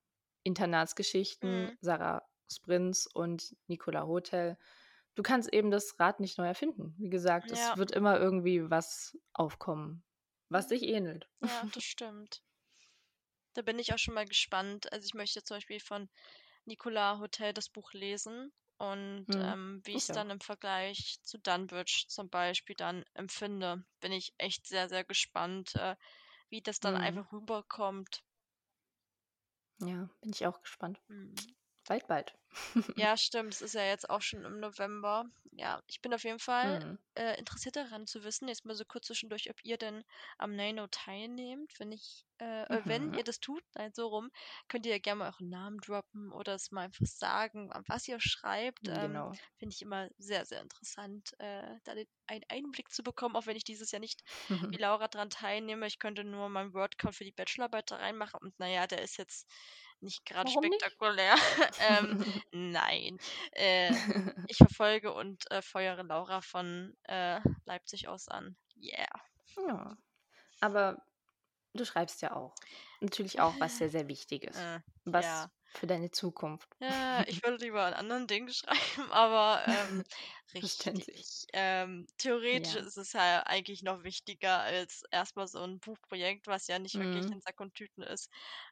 [0.47, 1.77] Internatsgeschichten, Mhm.
[1.81, 4.57] Sarah Sprinz und Nicola Hotel.
[5.15, 6.95] Du kannst eben das Rad nicht neu erfinden.
[6.99, 7.77] Wie gesagt, es Ja.
[7.77, 10.03] wird immer irgendwie was aufkommen,
[10.49, 11.29] was sich ähnelt.
[11.39, 12.43] Ja, das stimmt.
[13.55, 14.89] Da bin ich auch schon mal gespannt.
[14.93, 16.10] Also, ich möchte zum Beispiel von
[16.65, 20.31] Nicola Hotel das Buch lesen und, Mhm, ähm, wie ich dann auch.
[20.31, 25.95] im Vergleich zu Dunwich zum Beispiel dann empfinde, bin ich echt sehr, sehr gespannt, äh,
[26.49, 26.97] wie das dann Mhm.
[26.97, 28.23] einfach rüberkommt.
[29.79, 31.01] Ja, bin ich auch gespannt.
[31.07, 31.56] Mhm.
[31.88, 32.34] Bald, bald.
[32.95, 33.54] Ja, stimmt.
[33.54, 35.26] Es ist ja jetzt auch schon im November.
[35.52, 36.97] Ja, ich bin auf jeden Fall, Mhm.
[37.15, 40.04] äh, interessiert daran zu wissen jetzt mal so kurz zwischendurch, ob ihr denn
[40.39, 41.71] am NaNo teilnehmt.
[41.80, 43.13] Wenn ich äh, äh, wenn Mhm.
[43.13, 44.30] ihr das tut, nein, so rum,
[44.67, 48.19] könnt ihr ja gerne mal euren Namen droppen oder es mal einfach sagen, was ihr
[48.19, 48.88] schreibt.
[48.89, 49.39] Ähm, Genau.
[49.58, 53.56] finde ich immer sehr, sehr interessant, äh, da den einen Einblick zu bekommen, auch wenn
[53.58, 54.21] ich dieses Jahr nicht
[54.69, 55.86] wie Laura dran teilnehme.
[55.88, 59.17] Ich könnte nur meinen Word-Count für die Bachelorarbeit da reinmachen und na ja, der ist
[59.17, 59.47] jetzt
[60.01, 60.97] nicht grade Warum nicht?
[60.97, 61.36] spektakulär.
[61.77, 62.17] Ähm,
[62.51, 63.17] nein.
[63.51, 63.99] Äh,
[64.47, 68.57] ich verfolge und, äh, feuere Laura von, äh, Leipzig aus an.
[68.75, 69.07] Yeah.
[69.55, 69.97] Ja,
[70.62, 71.03] aber
[71.73, 72.60] du schreibst ja auch.
[73.01, 74.67] Natürlich auch was sehr, sehr Wichtiges.
[74.67, 74.79] Äh,
[75.10, 75.49] ja.
[75.49, 76.77] Was für deine Zukunft.
[76.81, 80.03] Ja, ich würde lieber an anderen Dingen schreiben, aber, ähm,
[80.53, 81.47] richtig.
[81.53, 82.86] Ähm, theoretisch Ja.
[82.86, 86.99] ist es ja eigentlich noch wichtiger als erst mal so 'n Buchprojekt, was ja nicht
[86.99, 87.31] wirklich Mhm.
[87.31, 88.29] in Sack und Tüten ist.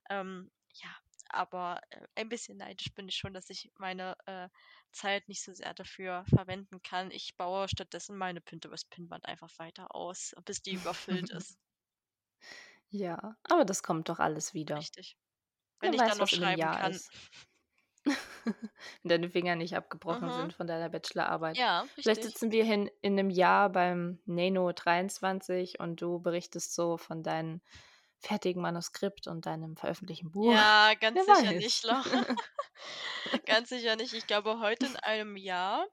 [0.09, 0.95] Ähm, ja,
[1.29, 4.49] aber, äh, ein bisschen neidisch bin ich schon, dass ich meine, äh,
[4.91, 7.11] Zeit nicht so sehr dafür verwenden kann.
[7.11, 11.57] Ich baue stattdessen meine Pinterest-Pinnwand einfach weiter aus, bis die überfüllt ist.
[12.89, 14.87] Ja, aber das kommt doch alles wieder.
[14.87, 15.17] Richtig.
[15.81, 17.03] Wenn Wer ich dann weiß, noch in 'nem schreiben Jahr kann.
[19.03, 20.31] Wenn deine Finger nicht abgebrochen Mhm.
[20.31, 21.59] sind von deiner Bachelorarbeit.
[21.59, 22.23] Ja, Vielleicht richtig.
[22.23, 27.23] sitzen wir hier in in 'nem Jahr beim NaNo 23 und du berichtest so von
[27.23, 27.61] deinem
[28.25, 30.51] fertigen Manuskript und deinem veröffentlichten Buch.
[30.51, 31.83] Ja, Wer ganz sicher nicht, weiß.
[31.83, 32.25] Laura.
[33.45, 34.13] Ganz sicher nicht.
[34.13, 35.87] Ich glaube, heute in einem Jahr,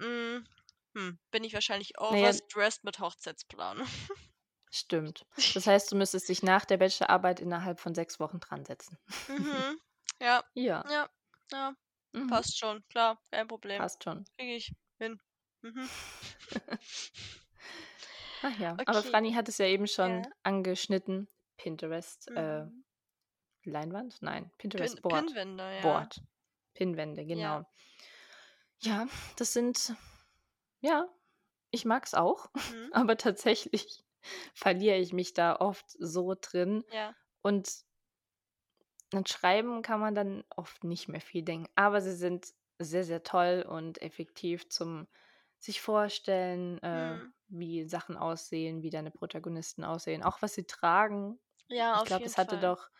[0.00, 0.46] hm,
[0.96, 3.86] hm, bin ich wahrscheinlich overstressed mit Hochzeitsplanung.
[4.70, 5.26] Stimmt.
[5.54, 8.98] Das heißt, du müsstest dich nach der Bachelorarbeit innerhalb von 6 Wochen dransetzen.
[9.28, 9.78] Mhm.
[10.20, 10.44] Ja.
[10.54, 10.84] Ja.
[10.90, 11.08] Ja.
[11.52, 11.74] Ja.
[12.12, 12.26] Mhm.
[12.28, 12.84] Passt schon.
[12.88, 13.78] Klar, kein Problem.
[13.78, 14.24] Passt schon.
[14.38, 15.20] Kriege ich hin.
[15.62, 15.88] Mhm.
[18.42, 19.10] Ach ja, aber Okay.
[19.10, 20.30] Franny hat es ja eben schon Ja.
[20.42, 21.28] angeschnitten.
[21.56, 22.84] Pinterest, äh, Mhm.
[23.64, 24.22] Leinwand?
[24.22, 25.32] Nein, Pin Pinterest Board.
[25.34, 25.82] Pinnwände, ja.
[25.82, 26.22] Board.
[26.74, 27.60] Pinnwände, Ja.
[27.60, 27.66] genau.
[28.80, 29.94] Ja, das sind
[30.80, 31.08] ja,
[31.72, 32.90] ich mag's auch, Mhm.
[32.92, 34.04] aber tatsächlich
[34.54, 37.14] verliere ich mich da oft so drin Ja.
[37.42, 37.84] und
[39.12, 43.22] an Schreiben kann man dann oft nicht mehr viel denken, aber sie sind sehr, sehr
[43.22, 45.06] toll und effektiv zum
[45.58, 47.32] sich vorstellen, äh, Mhm.
[47.48, 51.38] wie Sachen aussehen, wie deine Protagonisten aussehen, auch was sie tragen.
[51.70, 52.90] Ja, Ich auf glaube, jeden das hatte doch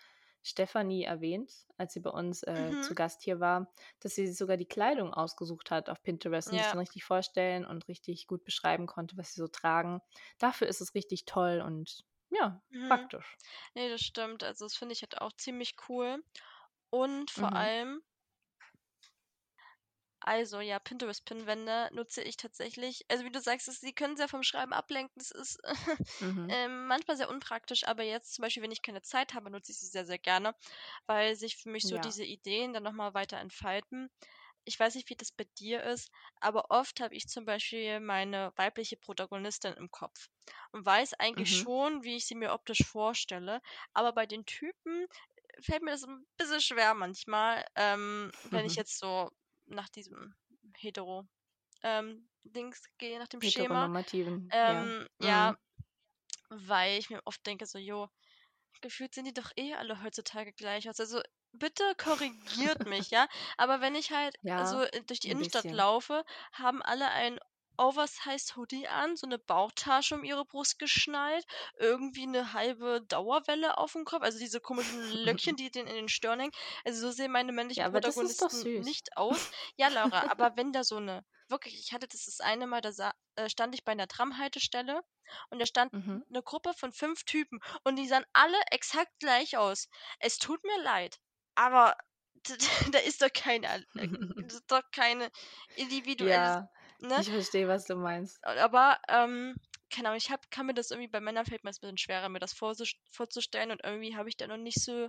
[0.43, 2.81] Stefanie erwähnt, als sie bei uns äh, Mhm.
[2.81, 6.59] zu Gast hier war, dass sie sich sogar die Kleidung ausgesucht hat auf Pinterest und
[6.59, 6.73] sich Ja.
[6.73, 10.01] dann richtig vorstellen und richtig gut beschreiben konnte, was sie so tragen.
[10.39, 12.85] Dafür ist es richtig toll und ja, Mhm.
[12.85, 13.39] praktisch.
[13.75, 14.45] Ne, das stimmt.
[14.45, 16.25] Also, das finde ich halt auch ziemlich cool.
[16.91, 17.57] Und vor Mhm.
[17.57, 18.03] allem
[20.27, 24.43] also ja, Pinterest-Pinwände nutze ich tatsächlich also, wie du sagst, es sie können sehr vom
[24.43, 25.13] Schreiben ablenken.
[25.17, 25.59] Das ist,
[26.21, 26.57] Mhm.
[26.57, 29.79] ähm, manchmal sehr unpraktisch, aber jetzt zum Beispiel, wenn ich keine Zeit habe, nutze ich
[29.79, 30.55] sie sehr, sehr gerne,
[31.07, 31.99] weil sich für mich so Ja.
[31.99, 34.11] diese Ideen dann noch mal weiter entfalten.
[34.65, 36.11] Ich weiß nicht, wie das bei dir ist,
[36.41, 40.29] aber oft habe ich zum Beispiel meine weibliche Protagonistin im Kopf
[40.73, 41.67] und weiß eigentlich Mhm.
[41.67, 43.61] schon, wie ich sie mir optisch vorstelle,
[43.95, 45.07] aber bei den Typen
[45.61, 49.31] fällt mir das ein bisschen schwer manchmal, ähm, wenn ich jetzt so
[49.67, 50.35] nach diesem
[50.77, 51.25] hetero
[51.83, 53.91] ähm, Dings gehe, nach dem Schema.
[53.91, 54.93] Heteronormativen, ja.
[54.93, 55.57] Ähm, ja, Mhm.
[56.51, 58.09] weil ich mir oft denke so: „Jo,
[58.83, 63.29] gefühlt sehen die doch eh alle heutzutage gleich aus.“ Also, bitte korrigiert mich, ja?
[63.59, 65.73] Aber wenn ich halt so, Ja, äh, durch die Innenstadt bisschen.
[65.73, 67.39] laufe, haben alle ein
[67.79, 71.45] Oversized Hoodie an, so eine Bauchtasche um ihre Brust geschnallt,
[71.79, 76.09] irgendwie eine halbe Dauerwelle auf dem Kopf, also diese komischen Löckchen, die denen in den
[76.09, 76.53] Stirn hängen.
[76.85, 79.49] Also, so sehen meine männlichen Ja, Protagonisten nicht aus.
[79.77, 82.93] Ja, Laura, aber wenn da so eine wirklich, ich hatte das das eine Mal, da
[82.93, 85.03] sa äh, stand ich bei einer Tramhaltestelle
[85.51, 86.23] und da stand Mhm.
[86.29, 89.89] eine Gruppe von 5 Typen und die sahen alle exakt gleich aus.
[90.19, 91.19] Es tut mir leid,
[91.55, 91.97] aber
[92.93, 94.09] da ist doch keine äh,
[94.39, 95.31] ist doch keine
[95.75, 96.69] individuelles Ja,
[97.01, 97.21] ne?
[97.21, 98.41] ich verstehe, was du meinst.
[98.43, 99.57] Aber, ähm,
[99.91, 101.99] keine Ahnung, ich habe kann mir das irgendwie bei Männern fällt mir das 'n bisschen
[101.99, 105.09] schwerer, mir das vorzustellen und irgendwie habe ich da noch nicht so,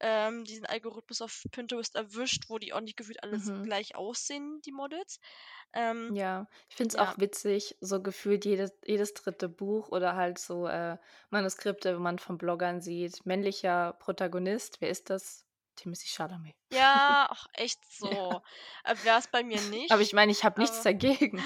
[0.00, 3.64] ähm, diesen Algorithmus auf Pinterest erwischt, wo die auch nicht gefühlt alles Mhm.
[3.64, 5.20] gleich aussehen, die Models.
[5.74, 7.14] Ähm, Ja, ich finde es ja.
[7.14, 10.98] auch witzig, so gefühlt jedes jedes dritte Buch oder halt so, äh,
[11.30, 15.46] Manuskripte, wo man von Bloggern sieht, männlicher Protagonist, wer ist das?
[15.80, 16.56] Timothée Chalamet.
[16.72, 18.16] Ja, ach, echt Ja.
[18.24, 18.42] so.
[18.84, 21.44] Äh, wär's bei mir Aber ich nicht, meine, ich habe nichts aber dagegen.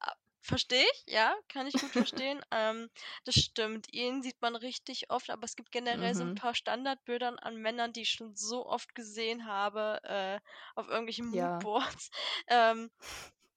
[0.00, 0.12] a
[0.44, 2.42] verstehe ich, ja, kann ich gut verstehen.
[2.50, 2.90] Ähm,
[3.24, 3.86] das stimmt.
[3.92, 6.34] Ihn sieht man richtig oft, aber es gibt generell so 'n Mhm.
[6.34, 10.40] paar Standardbildern an Männern, die ich schon so oft gesehen habe, äh,
[10.74, 11.70] auf irgendwelchen Ja,
[12.06, 12.10] Moodboards.
[12.48, 12.90] Ähm,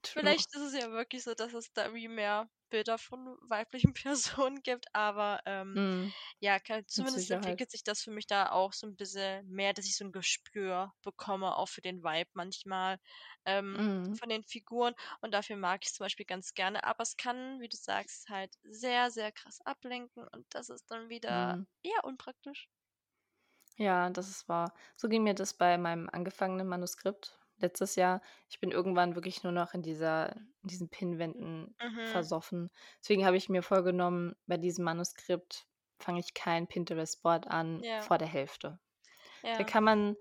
[0.06, 3.94] vielleicht ist es ja wirklich so, dass es da irgendwie mehr Bilder von weiblichen
[4.54, 8.52] Personen gibt, aber, ähm, Mhm, ja, ka mit zumindest entwickelt sich das für mich da
[8.52, 12.30] auch so 'n bisschen mehr, dass ich so 'n Gespür bekomme, auch für den Vibe
[12.34, 13.00] manchmal,
[13.46, 16.84] ähm, Mhm, von den Figuren und dafür mag ich's zum Beispiel ganz gerne.
[16.86, 21.10] Aber es kann, wie du sagst, halt sehr, sehr krass ablenken und das ist dann
[21.10, 21.66] wieder mhm.
[21.84, 22.70] eher unpraktisch.
[23.78, 24.74] Ja, das ist wahr.
[24.98, 28.22] So ging mir das bei meinem angefangenen Manuskript letztes Jahr.
[28.50, 31.96] Ich bin irgendwann wirklich nur noch in dieser in diesen Pinwänden Mhm.
[32.04, 32.70] versoffen.
[33.02, 35.68] Deswegen habe ich mir vorgenommen, bei diesem Manuskript
[36.00, 38.80] fange ich kein Pinterest-Board an Ja, vor der Hälfte.
[39.54, 40.18] Da ja, kann man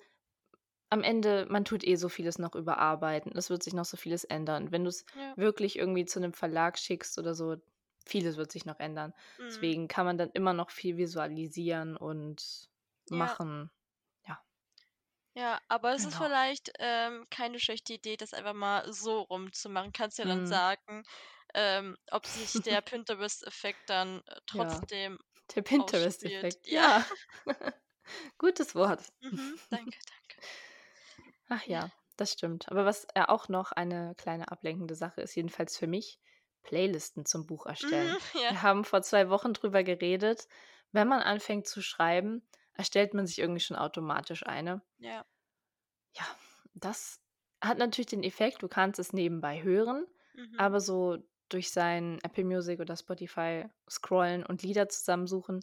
[0.90, 3.32] am Ende man tut eh so vieles noch überarbeiten.
[3.36, 4.70] Es wird sich noch so vieles ändern.
[4.72, 7.56] Wenn du es ja, wirklich irgendwie zu einem Verlag schickst oder so,
[8.06, 9.12] vieles wird sich noch ändern.
[9.38, 9.74] mhm.
[9.74, 12.68] Deswegen kann man dann immer noch viel visualisieren und
[13.08, 13.70] machen.
[15.34, 16.16] Ja, Ja, aber es ist genau.
[16.16, 19.92] vielleicht, ähm, keine schlechte Idee, das einfach mal so rumzumachen.
[19.92, 20.46] Kannst ja dann Mhm.
[20.46, 21.02] sagen,
[21.54, 25.18] ähm, ob sich der Pinterest-Effekt dann, äh, Ja, trotzdem
[25.54, 26.56] der ausspielt.
[26.58, 26.68] Pinterest-Effekt.
[26.68, 26.88] Ja.
[26.88, 27.06] Ja,
[28.38, 29.12] gutes Wort.
[29.22, 29.58] Mhm.
[29.70, 30.36] Danke, danke.
[31.48, 31.78] Ach Ja.
[31.78, 32.68] ja, das stimmt.
[32.70, 36.20] Aber was ja auch noch eine kleine ablenkende Sache ist, jedenfalls für mich,
[36.62, 38.16] Playlisten zum Buch erstellen.
[38.16, 38.18] Mhm.
[38.34, 40.48] Ja, Wir haben vor 2 Wochen drüber geredet.
[40.92, 44.82] Wenn man anfängt zu schreiben, erstellt man sich irgendwie schon automatisch eine.
[44.98, 45.24] ja.
[46.16, 46.24] Ja,
[46.74, 47.20] das
[47.62, 50.56] hat natürlich den Effekt, du kannst es nebenbei hören, Mhm.
[50.56, 55.60] aber so durch sein Apple Music oder Spotify scrollen und Lieder zusammensuchen,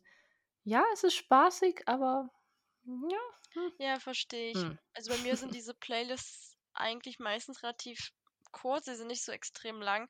[0.64, 2.32] ja, es ist spaßig, aber
[2.84, 3.20] ja,
[3.54, 4.64] hm, Ja, verstehe ich.
[4.64, 4.76] hm.
[4.94, 8.12] Also, bei mir sind diese Playlists eigentlich meistens relativ
[8.52, 10.10] kurz, sie sind nicht so extrem lang.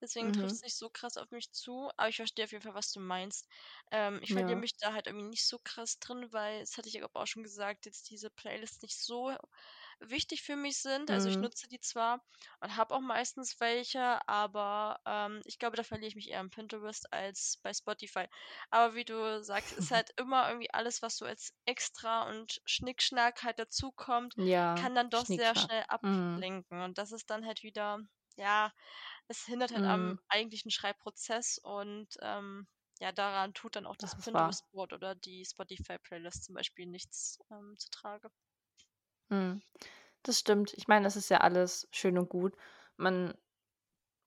[0.00, 2.62] Deswegen trifft Mhm, es nicht so krass auf mich zu, aber ich verstehe auf jeden
[2.62, 3.46] Fall, was du meinst.
[3.90, 6.88] Ähm, ich verliere ja, mich da halt irgendwie nicht so krass drin, weil, das hatte
[6.88, 9.36] ich auch schon gesagt, jetzt diese Playlists nicht so
[10.00, 11.10] wichtig für mich sind.
[11.10, 12.24] Also ich mhm, nutze die zwar
[12.60, 16.50] und habe auch meistens welche, aber ähm, ich glaube, da verliere ich mich eher im
[16.50, 18.26] Pinterest als bei Spotify.
[18.70, 23.42] Aber wie du sagst, ist halt immer irgendwie alles, was so als extra und Schnickschnack
[23.42, 26.82] halt dazukommt, ja, kann dann doch sehr schnell Mhm, ablenken.
[26.82, 28.00] Und das ist dann halt wieder,
[28.36, 28.72] ja,
[29.28, 32.66] es hindert halt am mhm, eigentlichen Schreibprozess und ähm,
[33.00, 34.62] ja, daran tut dann auch das das.
[34.64, 38.30] Pinterest-Board oder die Spotify-Playlist zum Beispiel nichts ähm, zutrage.
[39.30, 39.62] Mhm.
[40.22, 40.74] Das stimmt.
[40.74, 42.56] Ich meine, das ist ja alles schön und gut.
[42.96, 43.34] Man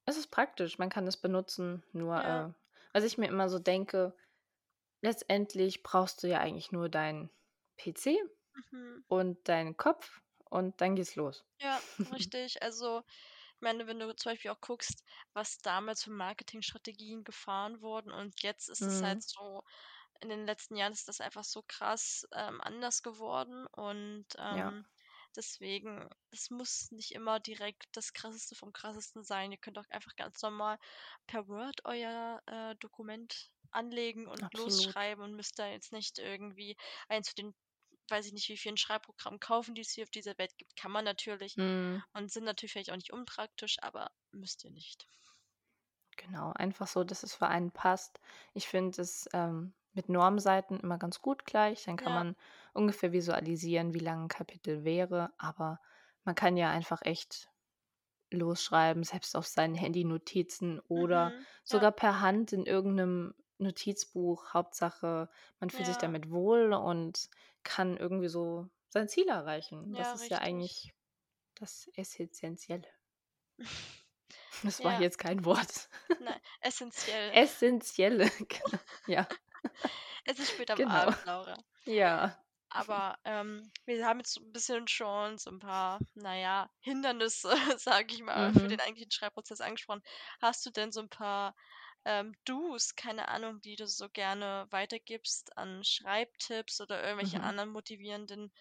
[0.06, 2.46] Es ist praktisch, man kann es benutzen, nur, Ja.
[2.52, 2.52] äh,
[2.94, 4.16] was ich mir immer so denke,
[5.02, 7.30] letztendlich brauchst du ja eigentlich nur deinen
[7.78, 8.20] PC
[8.56, 9.02] Mhm.
[9.08, 11.46] und deinen Kopf und dann geht's los.
[11.60, 12.62] Ja, richtig.
[12.62, 13.02] Also,
[13.62, 18.42] ich meine, wenn du zum Beispiel auch guckst, was damals für Marketingstrategien gefahren wurden und
[18.42, 19.22] jetzt ist es halt Mhm.
[19.22, 19.62] so
[20.20, 24.72] in den letzten Jahren ist das einfach so krass, ähm, anders geworden und, Ja.
[24.72, 24.86] ähm,
[25.36, 29.52] deswegen es muss nicht immer direkt das Krasseste vom Krassesten sein.
[29.52, 30.78] Ihr könnt auch einfach ganz normal
[31.26, 34.94] per Word euer, äh, Dokument anlegen und Absolut.
[34.94, 36.76] losschreiben und müsst da jetzt nicht irgendwie
[37.08, 37.54] eins von den
[38.12, 40.76] weiß ich nicht, wie vielen Schreibprogrammen kaufen, die es hier auf dieser Welt gibt.
[40.76, 42.02] Kann man natürlich Mhm.
[42.14, 45.08] und sind natürlich vielleicht auch nicht unpraktisch, aber müsst ihr nicht.
[46.18, 48.20] Genau, einfach so, dass es für einen passt.
[48.54, 51.84] Ich finde es, ähm, mit Normseiten immer ganz gut gleich.
[51.84, 52.12] Dann kann Ja.
[52.12, 52.36] man
[52.72, 55.80] ungefähr visualisieren, wie lang 'n Kapitel wäre, aber
[56.24, 57.48] man kann ja einfach echt
[58.32, 61.46] losschreiben, selbst auf seinen Handynotizen oder Mhm.
[61.70, 61.86] Ja.
[61.86, 64.54] sogar per Hand in irgend 'nem Notizbuch.
[64.54, 65.28] Hauptsache,
[65.60, 65.98] man fühlt sich Ja.
[65.98, 67.28] damit wohl und
[67.64, 69.94] kann irgendwie so sein Ziel erreichen.
[69.96, 70.40] Das Ja, ist ja richtig.
[70.40, 70.92] eigentlich
[71.56, 72.88] das Essenzielle.
[74.64, 75.00] Das war Ja.
[75.00, 75.88] jetzt kein Wort.
[76.20, 77.34] Nein, essenziell.
[77.34, 79.28] Essenzielle, genau, ja.
[80.26, 80.84] Es ist spät am Genau.
[80.84, 81.62] Abend, Laura.
[81.86, 82.44] Ja.
[82.74, 87.54] Aber, ähm, wir haben jetzt so 'n bisschen schon so 'n paar, na ja, Hindernisse,
[87.78, 88.76] sage ich mal, für Mhm.
[88.76, 90.02] den eigentlichen Schreibprozess angesprochen.
[90.40, 91.54] Hast du denn so 'n paar,
[92.04, 97.42] ähm, Dos, keine Ahnung, die du so gerne weitergibst an Schreibtipps oder irgendwelche Mhm.
[97.42, 98.52] anderen motivierenden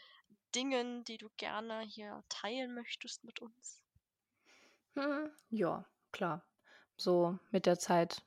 [0.55, 3.83] Dingen, die du gerne hier teilen möchtest mit uns?
[4.95, 6.45] Hm, ja, klar.
[6.97, 8.23] So mit der Zeit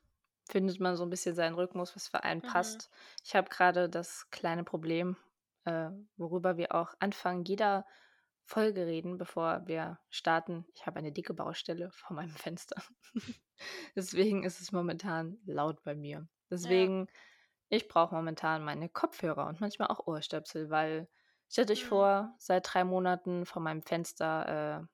[0.49, 2.83] findet man so 'n bisschen seinen Rhythmus, was für einen Mhm.
[2.83, 2.91] passt.
[3.25, 5.17] Ich habe grade das kleine Problem,
[5.65, 7.87] äh, worüber wir auch Anfang jeder
[8.45, 10.67] Folge reden, bevor wir starten.
[10.75, 12.83] Ich habe eine dicke Baustelle vor meinem Fenster.
[13.97, 16.29] Deswegen ist es momentan laut bei mir.
[16.63, 16.91] Ja.
[16.91, 17.09] Deswegen
[17.71, 21.11] ich brauche momentan meine Kopfhörer und manchmal auch Ohrstöpsel, weil
[21.51, 21.87] stellt euch Mhm.
[21.87, 24.87] vor, seit 3 Monaten vor meinem Fenster, äh,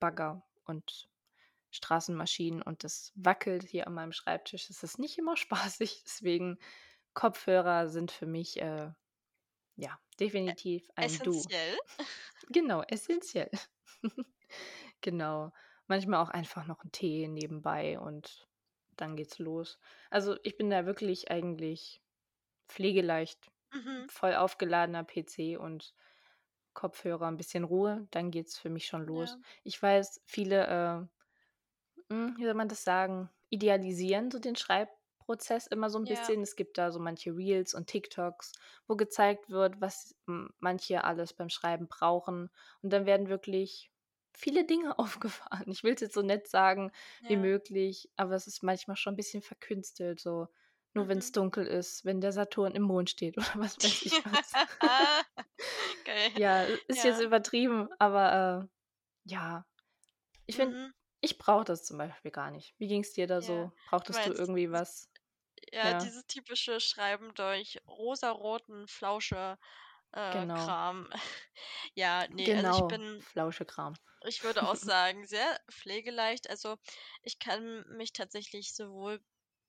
[0.00, 1.08] Bagger und
[1.70, 4.70] Straßenmaschinen und das wackelt hier an meinem Schreibtisch.
[4.70, 5.36] Es ist nicht immer
[5.76, 6.58] spaßig, deswegen
[7.14, 8.92] Kopfhörer sind für mich, äh,
[9.76, 11.48] ja, definitiv ein Do.
[11.48, 11.78] essenziell.
[12.50, 13.50] Genau, essenziell.
[15.02, 15.52] Genau.
[15.86, 18.48] Manchmal auch einfach noch 'n Tee nebenbei und
[18.96, 19.78] dann geht's los.
[20.10, 22.02] Also, ich bin da wirklich eigentlich
[22.68, 24.08] pflegeleicht, Mhm.
[24.08, 25.94] voll aufgeladener PC und
[26.74, 29.38] Kopfhörer, 'n bisschen Ruhe, dann geht's für mich schon los.
[29.38, 29.44] Ja.
[29.64, 34.56] Ich weiß, viele, äh hm, wie soll man das sagen, idealisieren so den
[35.26, 36.08] Schreibprozess immer so 'n Ja.
[36.08, 36.42] bisschen.
[36.42, 38.52] Es gibt da so manche Reels und TikToks,
[38.86, 40.14] wo gezeigt wird, was
[40.60, 42.50] manche alles beim Schreiben brauchen.
[42.82, 43.90] Und dann werden wirklich
[44.34, 45.70] viele Dinge aufgefahren.
[45.70, 46.92] Ich will's jetzt so nett sagen
[47.26, 47.38] wie Ja.
[47.38, 50.48] möglich, aber es ist manchmal schon 'n bisschen verkünstelt, so
[50.94, 51.32] nur Mhm.
[51.32, 54.58] dunkel ist, wenn der Saturn im Mond steht oder was weiß ich was.
[56.04, 56.32] Geil.
[56.36, 57.22] Ja, ist jetzt Ja.
[57.22, 59.66] übertrieben, aber, äh, ja.
[60.46, 60.94] Ich finde, Mhm.
[61.22, 62.74] ich brauche das zum Beispiel gar nicht.
[62.78, 63.72] Wie ging's dir da Ja, so?
[63.84, 65.10] Brauchtest du irgendwie was?
[65.72, 65.94] Ja, Ja.
[65.94, 69.58] dieses typische Schreiben durch rosaroten Flausche
[70.12, 70.54] äh, Genau.
[70.54, 71.10] Kram.
[71.96, 73.98] Ja, ne, also ich Genau, bin Flauschekram.
[74.26, 76.48] ich würde auch sagen, sehr pflegeleicht.
[76.50, 76.76] Also,
[77.22, 79.20] ich kann mich tatsächlich sowohl,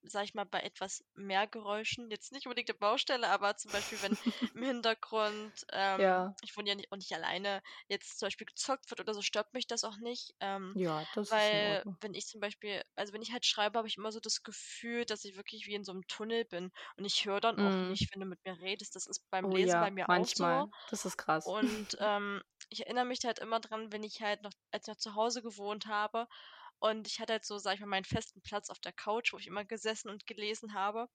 [0.09, 4.01] sage ich mal, bei etwas mehr Geräuschen, jetzt nicht unbedingt 'ne Baustelle, aber zum Beispiel,
[4.01, 4.17] wenn
[4.53, 6.35] im Hintergrund, ähm Ja.
[6.41, 9.53] ich wohne ja ni auch nicht alleine, jetzt zum Beispiel gezockt wird oder so, stört
[9.53, 11.97] mich das auch nicht, ähm, Ja, das ist weil Ordnung.
[12.01, 15.05] wenn ich zum Beispiel also, wenn ich halt schreibe, habe ich immer so das Gefühl,
[15.05, 17.85] dass ich wirklich wie in so 'nem Tunnel bin und ich höre dann auch Mhm.
[17.85, 18.95] nicht, wenn du mit mir redest.
[18.95, 20.67] Das ist beim Oh Lesen bei ja, mir auch so manchmal.
[20.87, 21.53] Das ist krass.
[21.53, 24.93] und, ähm, ich erinnere mich da halt immer dran, wenn ich halt noch als ich
[24.93, 26.27] noch zu Hause gewohnt habe
[26.85, 29.37] und ich hatte halt so, sage ich mal, meinen festen Platz auf der Couch, wo
[29.37, 31.07] ich immer gesessen und gelesen habe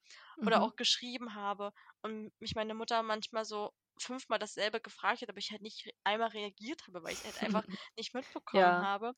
[0.44, 0.62] oder Mhm.
[0.62, 5.50] auch geschrieben habe und mich meine Mutter manchmal so fünfmal dasselbe gefragt hat, aber ich
[5.50, 7.64] halt nicht einmal reagiert habe, weil ich's halt einfach
[7.96, 8.80] nicht mitbekommen Ja.
[8.80, 9.12] habe.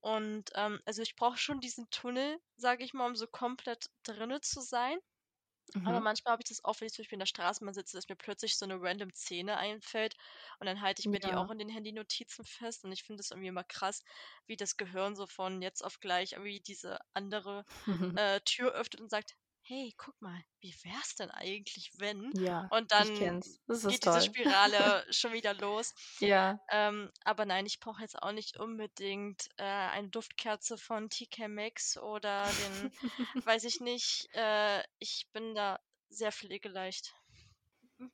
[0.00, 4.42] Und, ähm, also, ich brauche schon diesen Tunnel, sage ich mal, um so komplett drinnen
[4.42, 4.98] zu sein.
[5.84, 6.02] Aber Mhm.
[6.02, 8.16] manchmal habe ich das auch, wenn ich zum Beispiel in der Straßenbahn sitze, dass mir
[8.16, 10.16] plötzlich so 'ne random Szene einfällt
[10.60, 11.50] und dann halte ich mir die auch Ja.
[11.50, 14.02] in den Handynotizen fest und ich finde das irgendwie immer krass,
[14.46, 17.64] wie das Gehirn so von jetzt auf gleich irgendwie diese andere,
[18.14, 19.36] äh, Tür öffnet und sagt:
[19.66, 23.38] „Hey, guck mal, wie wär's denn eigentlich, wenn?“ Ja, Und dann
[23.86, 24.22] geht diese toll.
[24.22, 25.94] Spirale schon wieder los.
[26.20, 26.58] Ja.
[26.70, 31.96] Ähm, aber nein, ich brauche jetzt auch nicht unbedingt, äh, eine Duftkerze von TK Maxx
[31.98, 32.90] oder den
[33.44, 34.28] weiß ich nicht.
[34.34, 37.14] Äh, ich bin da sehr pflegeleicht.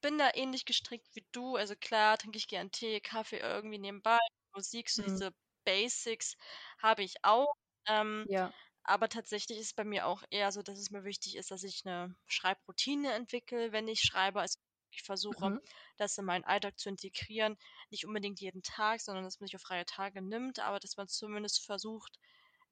[0.03, 1.57] Bin da ähnlich gestrickt wie du.
[1.57, 4.19] Also, klar trinke ich gern Tee, Kaffee irgendwie nebenbei,
[4.55, 5.03] Musik, so Mhm.
[5.03, 5.35] diese
[5.65, 6.37] Basics
[6.79, 7.53] habe ich auch,
[7.87, 8.55] Ähm, Ja.
[8.85, 11.63] Aber tatsächlich ist es bei mir auch eher so, dass es mir wichtig ist, dass
[11.65, 14.41] ich 'ne Schreibroutine entwickle, wenn ich schreibe.
[14.41, 14.59] Also,
[14.93, 15.61] ich versuche, Mhm.
[15.99, 17.57] das in meinen Alltag zu integrieren.
[17.91, 21.09] Nicht unbedingt jeden Tag, sondern dass man sich auch freie Tage nimmt, aber dass man
[21.09, 22.19] zumindest versucht,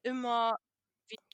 [0.02, 0.56] immer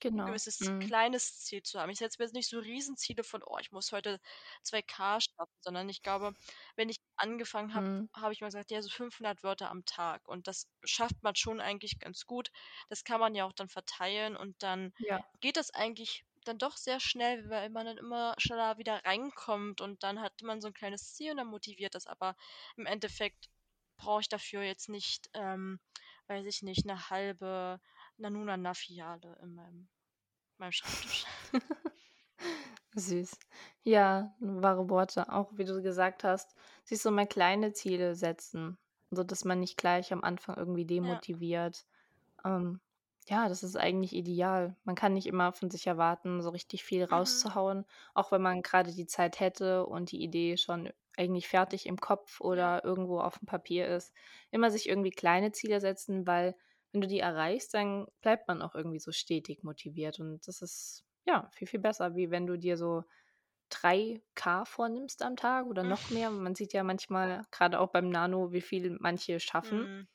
[0.05, 0.24] Genau.
[0.24, 0.90] gewisses Mhm.
[0.90, 1.90] kleines Ziel zu haben.
[1.90, 4.20] Ich setze mir jetzt nicht so Riesenziele von: „Oh, ich muss heute
[4.62, 6.32] 2K schaffen“, sondern ich glaube,
[6.76, 8.09] wenn ich angefangen habe, Mhm.
[8.14, 11.61] habe ich immer gesagt: „Ja, so 500 Wörter am Tag.“ Und das schafft man schon
[11.61, 12.50] eigentlich ganz gut.
[12.88, 15.24] Das kann man ja auch dann verteilen und dann Ja.
[15.40, 20.02] geht das eigentlich dann doch sehr schnell, weil man dann immer schneller wieder reinkommt und
[20.02, 22.07] dann hat man so 'n kleines Ziel und dann motiviert das.
[22.07, 22.36] Aber
[22.76, 23.48] im Endeffekt
[23.96, 25.80] brauche ich dafür jetzt nicht, ähm,
[26.28, 27.80] weiß ich nicht, 'ne halbe
[28.19, 29.89] Nanunana-Filiale in meinem
[30.59, 31.27] meinem Schreibtisch.
[32.95, 33.39] Süß.
[33.83, 35.33] Ja, wahre Worte.
[35.33, 36.55] Auch wie du gesagt hast,
[36.85, 38.79] sich so mal kleine Ziele setzen,
[39.11, 41.25] sodass man nicht gleich am Anfang irgendwie Ja.
[41.27, 41.87] demotiviert.
[42.45, 42.81] Ähm,
[43.29, 44.77] ja, das ist eigentlich ideal.
[44.85, 47.55] Man kann nicht immer von sich erwarten, so richtig viel Mhm.
[47.55, 51.99] rauszuhauen, auch wenn man grade die Zeit hätte und die Idee schon eigentlich fertig im
[51.99, 52.71] Kopf Ja.
[52.71, 54.15] oder irgendwo auf'm Papier ist.
[54.51, 56.57] Immer sich irgendwie kleine Ziele setzen, weil
[56.95, 61.05] wenn du die erreichst, dann bleibt man auch irgendwie so stetig motiviert und das ist,
[61.26, 63.05] ja, viel, viel besser, wie wenn du dir so
[63.70, 66.30] 3K vornimmst am Tag oder noch mehr.
[66.32, 69.88] Man sieht ja manchmal, grade auch beim Nano, wie viel manche schaffen.
[69.88, 70.07] Mhm.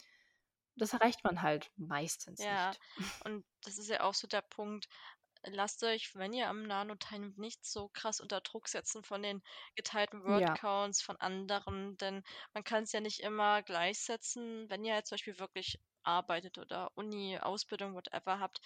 [0.75, 2.81] Das erreicht man halt meistens Ja, nicht.
[3.19, 4.87] und das ist ja auch so der Punkt.
[5.43, 9.41] Lasst euch, wenn ihr am Nano teilnehmt, nicht so krass unter Druck setzen von den
[9.75, 10.59] geteilten Ja.
[10.63, 12.23] Word-Counts von anderen, denn
[12.53, 14.69] man kann's ja nicht immer gleichsetzen.
[14.69, 15.79] Wenn ihr halt zum Beispiel wirklich
[16.09, 18.61] arbeitet oder Uni, Ausbildung, whatever habt,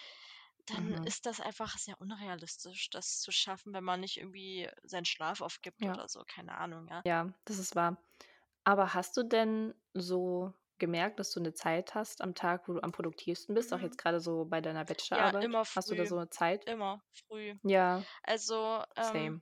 [0.67, 1.05] dann Mhm.
[1.05, 5.81] ist das einfach sehr unrealistisch, das zu schaffen, wenn man nicht irgendwie seinen Schlaf aufgibt
[5.81, 5.97] Ja.
[5.97, 7.03] oder so, keine Ahnung, ja.
[7.05, 7.97] Ja, das ist wahr.
[8.63, 12.83] Aber hast du denn so gemerkt, dass du 'ne Zeit hast am Tag, wo du
[12.83, 13.81] am produktivsten bist, auch Mhm.
[13.81, 15.39] jetzt grade so bei deiner Ja, Bachelorarbeit?
[15.39, 16.07] immer Hast du da früh.
[16.07, 16.67] so 'ne Zeit?
[16.67, 17.55] Immer früh.
[17.63, 18.07] Ja.
[18.23, 19.37] Also, ähm,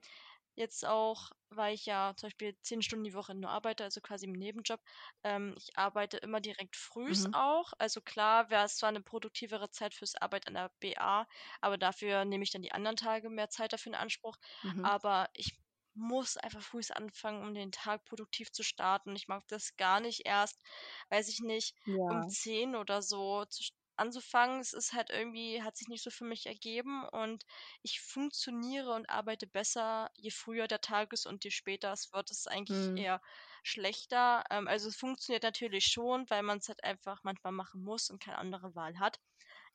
[0.54, 4.26] Jetzt auch, weil ich ja zum Beispiel 10 Stunden die Woche nur arbeite, also quasi
[4.26, 4.80] im Nebenjob.
[5.24, 7.32] Ähm, ich arbeite immer direkt frühs Mhm.
[7.32, 7.72] auch.
[7.78, 11.26] Also klar wär's zwar 'ne produktivere Zeit fürs Arbeit an der BA,
[11.60, 14.36] aber dafür nehme ich dann die anderen Tage mehr Zeit dafür in Anspruch.
[14.64, 14.92] Mhm.
[14.92, 15.58] Aber ich
[15.94, 19.14] muss einfach frühs anfangen, um den Tag produktiv zu starten.
[19.16, 20.62] Ich mag das gar nicht erst,
[21.10, 21.74] weiß ich nicht,
[22.06, 22.26] um Ja.
[22.26, 24.60] 10 oder so zu st anzufangen.
[24.60, 27.44] Es ist halt irgendwie hat sich nicht so für mich ergeben und
[27.82, 32.30] ich funktioniere und arbeite besser, je früher der Tag ist und je später es wird,
[32.30, 33.04] ist eigentlich Mhm.
[33.04, 33.20] eher
[33.62, 34.44] schlechter.
[34.50, 38.38] Ähm, also es funktioniert natürlich schon, weil man's halt einfach manchmal machen muss und keine
[38.38, 39.20] andere Wahl hat.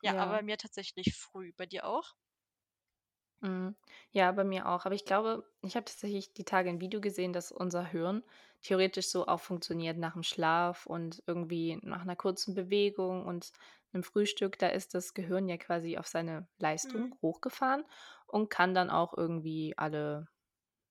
[0.01, 0.37] Ja, aber Ja.
[0.37, 1.53] bei mir tatsächlich früh.
[1.57, 2.13] Bei dir auch?
[3.41, 3.75] Mhm.
[4.11, 4.85] Ja, bei mir auch.
[4.85, 8.23] Aber ich glaube, ich habe tatsächlich die Tage 'n Video gesehen, dass unser Hirn
[8.61, 13.51] theoretisch so auch funktioniert nach'm Schlaf und irgendwie nach 'ner kurzen Bewegung und
[13.93, 14.57] 'nem Frühstück.
[14.59, 17.17] Da ist das Gehirn ja quasi auf seine Leistung Mhm.
[17.21, 17.85] hochgefahren
[18.27, 20.27] und kann dann auch irgendwie alle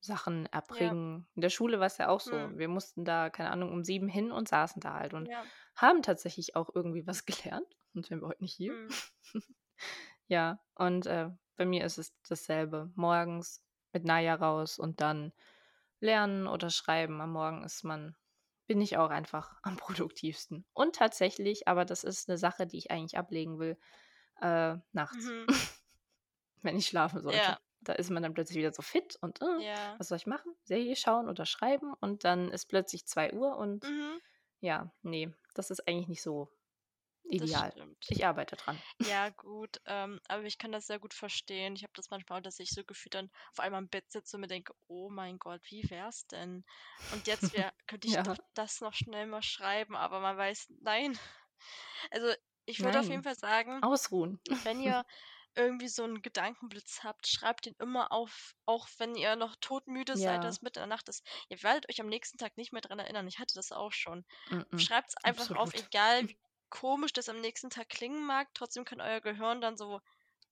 [0.00, 0.92] Sachen Ja.
[0.92, 1.28] erbringen.
[1.34, 2.50] In der Schule war's ja auch so.
[2.50, 2.56] Mhm.
[2.56, 5.50] Wir mussten da, keine Ahnung, um 7 hin und saßen da halt und Ja.
[5.76, 8.74] haben tatsächlich auch irgendwie was gelernt, sonst wären wir heute nicht hier.
[8.74, 8.88] Mhm.
[10.28, 12.92] Ja, und, äh, bei mir ist es dasselbe.
[12.96, 15.32] Morgens mit Naja raus und dann
[16.00, 17.20] lernen oder schreiben.
[17.20, 18.16] Am Morgen ist man
[18.66, 20.66] bin ich auch einfach am produktivsten.
[20.74, 23.78] Und tatsächlich, aber das ist 'ne Sache, die ich eigentlich ablegen will,
[24.40, 25.48] äh, nachts, Mhm.
[26.62, 27.54] wenn ich schlafen sollte.
[27.54, 27.58] Ja.
[27.82, 29.98] Da ist man dann plötzlich wieder so fit und, äh: Ja.
[29.98, 30.54] „Was soll ich machen?
[30.64, 34.18] Serie schauen oder schreiben?“ Und dann ist plötzlich 2:00 und Mhm.
[34.60, 36.50] ja, ne, das ist eigentlich nicht so
[37.30, 37.72] ideal.
[38.08, 38.82] Ich arbeite dran.
[39.00, 41.74] Ja gut, ähm, aber ich kann das sehr gut verstehen.
[41.76, 44.42] Ich habe das manchmal, dass ich so gefühlt dann auf einmal im Bett sitze und
[44.42, 46.64] mir denke: „Oh mein Gott, wie wär's denn?
[47.08, 48.40] Und jetzt wär könnte ich doch Ja.
[48.54, 51.18] das noch schnell mal schreiben“, aber man weiß, nein.
[52.12, 52.32] Also,
[52.66, 54.38] ich würde auf jeden Fall sagen, ausruhen.
[54.64, 55.04] wenn ihr
[55.56, 60.44] irgendwie so 'n Gedankenblitz habt, schreibt ihn immer auf, auch wenn ihr noch todmüde seid,
[60.44, 60.44] Ja.
[60.44, 61.26] weil's mitten in der Nacht ist.
[61.48, 63.26] Ihr werdet euch am nächsten Tag nicht mehr dran erinnern.
[63.28, 64.24] Ich hatte das auch schon.
[64.50, 65.74] Mm-mm, Schreibt's einfach auf, absolut.
[65.74, 66.38] egal wie
[66.70, 70.00] komisch das am nächsten Tag klingen mag, trotzdem kann euer Gehirn dann so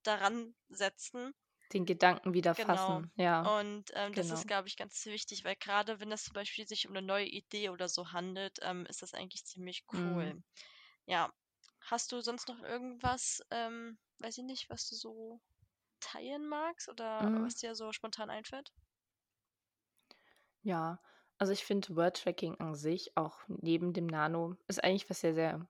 [0.03, 1.33] daran setzen.
[1.73, 2.55] Den Gedanken wieder Genau.
[2.55, 3.11] fassen.
[3.15, 4.47] Ja, Und, ähm, das ist, genau.
[4.47, 7.69] glaube ich, ganz wichtig, weil grade wenn das zum Beispiel sich um 'ne neue Idee
[7.69, 10.01] oder so handelt, ähm, ist das eigentlich ziemlich Mhm.
[10.03, 10.41] cool.
[11.07, 11.33] Ja.
[11.81, 15.41] Hast du sonst noch irgendwas, ähm, weiß ich nicht, was du so
[16.01, 17.45] teilen magst oder Mhm.
[17.45, 18.73] was dir so spontan einfällt?
[20.63, 20.99] Ja,
[21.37, 25.67] also ich finde Wordtracking an sich, auch neben dem Nano, ist eigentlich was sehr, sehr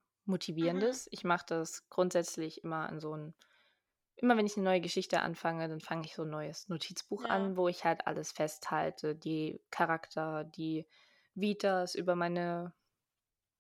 [0.62, 0.86] Mhm.
[0.88, 1.08] Motivierendes.
[1.12, 3.34] Ich mache das grundsätzlich immer an so 'n
[4.18, 7.26] immer wenn ich 'ne neue Geschichte anfange, dann fange ich so 'n neues Notizbuch Ja.
[7.26, 10.88] an, wo ich halt alles festhalte, die Charakter, die
[11.36, 12.74] Vitas über meine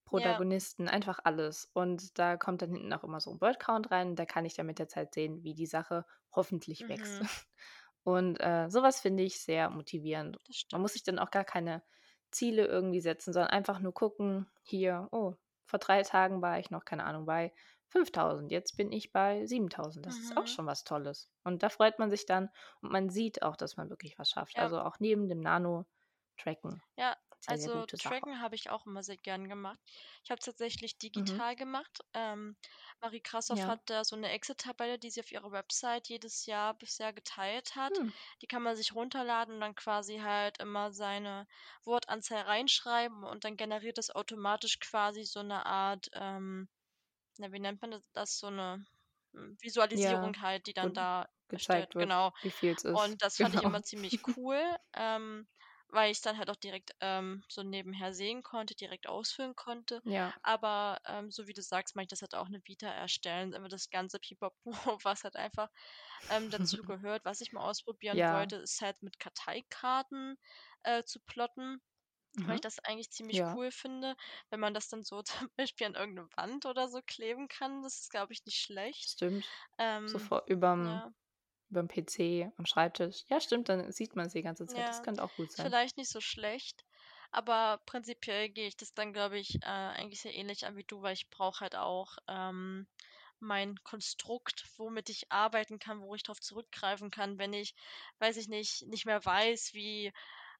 [0.05, 1.69] Protagonisten, einfach alles.
[1.73, 4.15] Und da kommt dann hinten auch immer so ein Wordcount rein.
[4.15, 7.19] Da kann ich dann mit der Zeit sehen, wie die Sache hoffentlich wächst.
[7.19, 7.27] Mhm.
[8.03, 10.39] Und äh, sowas finde ich sehr motivierend.
[10.71, 11.83] Man muss sich dann auch gar keine
[12.31, 15.35] Ziele irgendwie setzen, sondern einfach nur gucken, hier, oh,
[15.65, 17.53] vor drei Tagen war ich noch, keine Ahnung, bei
[17.87, 20.05] 5000, jetzt bin ich bei 7000.
[20.05, 20.47] Das ist auch Mhm.
[20.47, 21.29] schon was Tolles.
[21.43, 22.49] Und da freut man sich dann
[22.81, 24.57] und man sieht auch, dass man wirklich was schafft.
[24.57, 24.61] Ja.
[24.61, 26.81] Also auch neben dem Nano-Tracken.
[26.97, 27.15] Ja,
[27.45, 28.25] Sehr, sehr also gute Sache.
[28.25, 29.79] Tracken habe ich auch immer sehr gern gemacht.
[30.23, 31.41] Ich habe es tatsächlich Mhm.
[31.43, 31.99] digital gemacht.
[32.13, 32.57] Ähm,
[33.01, 33.67] Marie Krassoff Ja.
[33.67, 37.99] hat da so eine Excel-Tabelle, die sie auf ihrer Website jedes Jahr bisher geteilt hat.
[37.99, 38.09] Hm.
[38.41, 41.47] Die kann man sich runterladen und dann quasi halt immer seine
[41.83, 46.67] Wortanzahl reinschreiben und dann generiert es automatisch quasi so eine Art, ähm,
[47.37, 48.85] na, wie nennt man das, das so eine
[49.33, 52.33] hm, Visualisierung halt, die dann wo da gezeigt wird, Genau.
[52.41, 53.13] wie viel es ist.
[53.13, 53.63] Und das fand ich Genau.
[53.63, 54.61] immer ziemlich cool,
[54.93, 55.47] ähm,
[55.89, 60.01] weil ich es dann halt auch direkt ähm, so nebenher sehen konnte, direkt ausfüllen konnte.
[60.03, 60.33] Ja.
[60.43, 63.69] Aber ähm, so wie du sagst, mache ich das halt auch eine Vita erstellen, einfach
[63.69, 64.55] das ganze Pipapo,
[65.03, 65.69] was halt einfach
[66.29, 67.25] ähm, dazu gehört.
[67.25, 68.29] Was ich mal ausprobieren Ja.
[68.29, 70.37] wollte, ist halt mit Karteikarten
[70.83, 71.81] äh, zu plotten.
[72.45, 72.63] Weil ich Mhm.
[72.63, 73.55] das eigentlich ziemlich Ja.
[73.55, 74.15] cool finde,
[74.49, 77.83] wenn man das dann so zum Beispiel an irgendeine Wand oder so kleben kann.
[77.83, 79.17] Das ist, glaube ich, nicht schlecht.
[79.17, 79.47] Stimmt.
[79.77, 81.03] Ähm, Sofort überm,
[81.69, 83.23] überm PC, am Schreibtisch.
[83.29, 84.89] Ja, stimmt, dann sieht man es die ganze Zeit.
[84.89, 85.75] Das Ja, könnte auch gut sein.
[85.75, 86.85] vielleicht nicht so schlecht,
[87.31, 91.01] aber prinzipiell gehe ich das dann, glaube ich, äh, eigentlich sehr ähnlich an wie du,
[91.01, 92.87] weil ich brauche halt auch ähm,
[93.39, 97.75] mein Konstrukt, womit ich arbeiten kann, wo ich darauf zurückgreifen kann, wenn ich,
[98.19, 100.11] weiß ich nicht, nicht mehr weiß, wie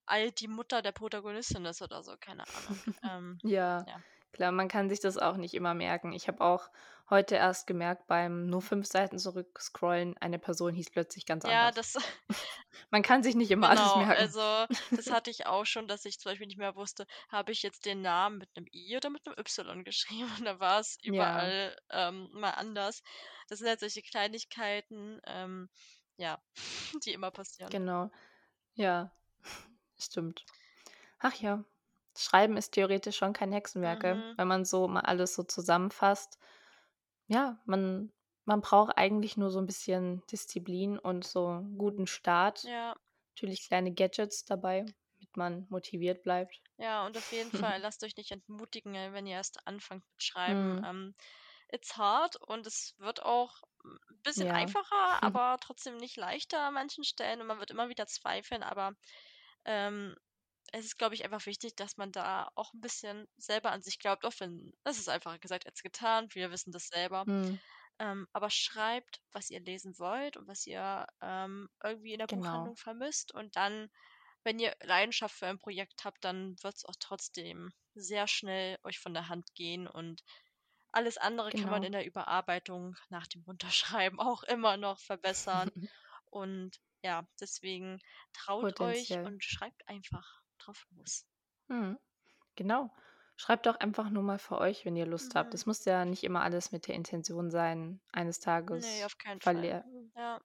[0.06, 2.84] alt die Mutter der Protagonistin ist oder so, keine Ahnung.
[3.04, 4.04] Ähm, Ja, ja.
[4.36, 6.12] Klar, man kann sich das auch nicht immer merken.
[6.14, 6.70] Ich habe auch
[7.10, 11.72] heute erst gemerkt, beim nur fünf Seiten zurückscrollen, eine Person hieß plötzlich ganz Ja, anders.
[11.72, 11.96] das,
[12.92, 14.16] Man kann sich nicht immer alles genau, merken.
[14.20, 14.42] also
[14.96, 17.86] das hatte ich auch schon, dass ich zum Beispiel nicht mehr wusste, habe ich jetzt
[17.86, 20.32] den Namen mit einem I oder mit einem Y geschrieben?
[20.40, 23.02] Und da war es Ja, überall ähm, mal anders.
[23.48, 25.70] Das sind halt solche Kleinigkeiten, ähm,
[26.18, 26.42] ja,
[27.06, 27.72] die immer passieren.
[27.72, 28.10] genau.
[28.76, 29.12] Ja,
[29.98, 30.46] stimmt.
[31.20, 31.66] Ach ja,
[32.18, 34.24] Schreiben ist theoretisch schon kein Hexenwerk, gell?
[34.24, 34.38] Mhm.
[34.38, 36.40] wenn man so mal alles so zusammenfasst.
[37.28, 38.14] Ja, man,
[38.46, 42.70] man braucht eigentlich nur so ein bisschen Disziplin und so einen guten Start.
[42.70, 42.96] Ja,
[43.36, 46.62] Natürlich kleine Gadgets dabei, damit man motiviert bleibt.
[46.78, 50.24] ja, und auf jeden Fall lasst euch nicht entmutigen, äh, wenn ihr erst anfangt mit
[50.24, 50.78] Schreiben.
[50.78, 51.16] Hm, Ähm,
[51.70, 54.52] it's hard und es wird auch ein bisschen ja.
[54.52, 58.94] einfacher, aber trotzdem nicht leichter an manchen Stellen und man wird immer wieder zweifeln, aber
[59.66, 60.16] ähm,
[60.72, 64.00] es ist, glaube ich, einfach wichtig, dass man da auch ein bisschen selber an sich
[64.00, 66.28] glaubt, auch wenn es ist einfacher gesagt als getan.
[66.34, 67.24] Wir wissen das selber.
[67.26, 67.60] Hm,
[68.00, 72.42] Ähm, aber schreibt, was ihr lesen wollt und was ihr ähm, irgendwie in der genau.
[72.42, 73.34] Buchhandlung vermisst.
[73.34, 73.90] Und dann,
[74.44, 79.00] wenn ihr Leidenschaft für ein Projekt habt, dann wird es auch trotzdem sehr schnell euch
[79.00, 79.88] von der Hand gehen.
[79.88, 80.24] Und
[80.92, 81.86] alles andere kann man Genau.
[81.86, 85.72] in der Überarbeitung nach dem Runterschreiben auch immer noch verbessern.
[86.26, 88.02] Und ja, deswegen
[88.34, 89.26] traut euch Potenziell.
[89.26, 91.26] und schreibt einfach drauf los.
[91.70, 91.98] Hm,
[92.56, 92.92] genau.
[93.38, 95.54] Schreibt doch einfach nur mal für euch, wenn ihr Lust habt.
[95.54, 95.56] Mhm.
[95.56, 99.42] Es muss ja nicht immer alles mit der Intention sein, eines Nee, Tages auf keinen
[99.42, 99.54] Fall.
[99.56, 99.86] verle
[100.16, 100.40] Ja,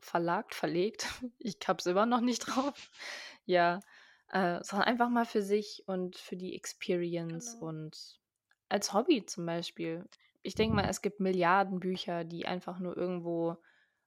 [0.00, 1.06] verlagt, verlegt.
[1.38, 2.90] Ich hab's immer noch nicht drauf.
[3.48, 3.80] Ja,
[4.30, 7.66] äh, sondern einfach mal für sich und für die Experience genau.
[7.66, 8.20] und
[8.68, 10.04] als Hobby zum Beispiel.
[10.42, 13.56] Ich denke mal, es gibt Milliarden Bücher, die einfach nur irgendwo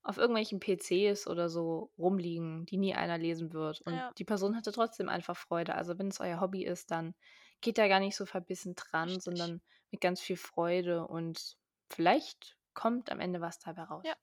[0.04, 3.82] auf irgendwelchen PCs oder so rumliegen, die nie einer lesen wird.
[3.82, 5.76] Und Ja, die Person hatte trotzdem einfach Freude.
[5.76, 7.16] Also wenn es euer Hobby ist, dann
[7.62, 9.20] geht da gar nicht so verbissen dran, richtig.
[9.20, 11.58] sondern mit ganz viel Freude und
[11.90, 14.06] vielleicht kommt am Ende was dabei raus.
[14.06, 14.16] Ja.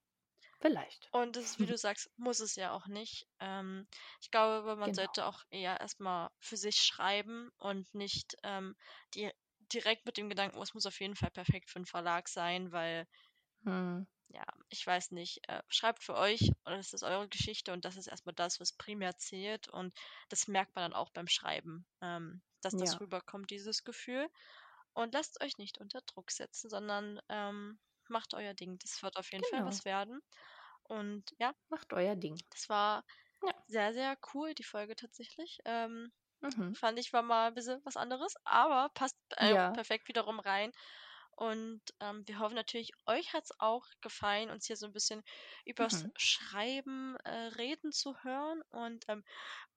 [0.61, 1.13] Vielleicht.
[1.13, 3.27] Und das ist, wie du sagst, muss es ja auch nicht.
[3.41, 3.87] Ähm,
[4.21, 4.95] ich glaube, man Genau.
[4.95, 8.77] sollte auch eher erstmal für sich schreiben und nicht ähm,
[9.15, 9.31] die,
[9.73, 12.71] direkt mit dem Gedanken, oh, es muss auf jeden Fall perfekt für einen Verlag sein,
[12.73, 13.07] weil,
[13.67, 14.07] Hm.
[14.29, 17.97] ja, ich weiß nicht, äh, schreibt für euch und das ist eure Geschichte und das
[17.97, 19.97] ist erstmal das, was primär zählt und
[20.29, 24.29] das merkt man dann auch beim Schreiben, ähm, dass das Ja, rüberkommt, dieses Gefühl.
[24.95, 28.79] Und lasst euch nicht unter Druck setzen, sondern ähm, macht euer Ding.
[28.81, 29.67] Das wird auf jeden Fall genau.
[29.67, 30.21] was werden.
[30.85, 32.43] Und ja, Macht euer Ding.
[32.51, 33.05] das war
[33.43, 33.67] Ja.
[33.67, 35.61] sehr, sehr cool, die Folge tatsächlich.
[35.65, 36.13] Ähm,
[36.43, 36.75] Mhm.
[36.75, 39.73] fand ich war mal ein bisschen was anderes, aber passt äh, Ja.
[39.73, 40.73] perfekt wiederum rein.
[41.37, 45.23] Und ähm, wir hoffen natürlich, euch hat es auch gefallen, uns hier so ein bisschen
[45.65, 46.13] übers Mhm.
[46.17, 48.63] Schreiben äh, reden zu hören.
[48.71, 49.23] Und ähm,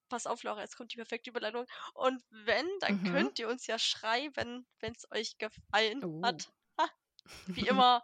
[0.09, 1.65] pass auf, Laura, jetzt kommt die perfekte Überleitung.
[1.93, 3.11] Und wenn, dann Mhm.
[3.11, 6.23] könnt ihr uns ja schreiben, wenn es euch gefallen Uh.
[6.23, 6.49] hat.
[6.79, 6.89] Ha,
[7.47, 8.01] wie immer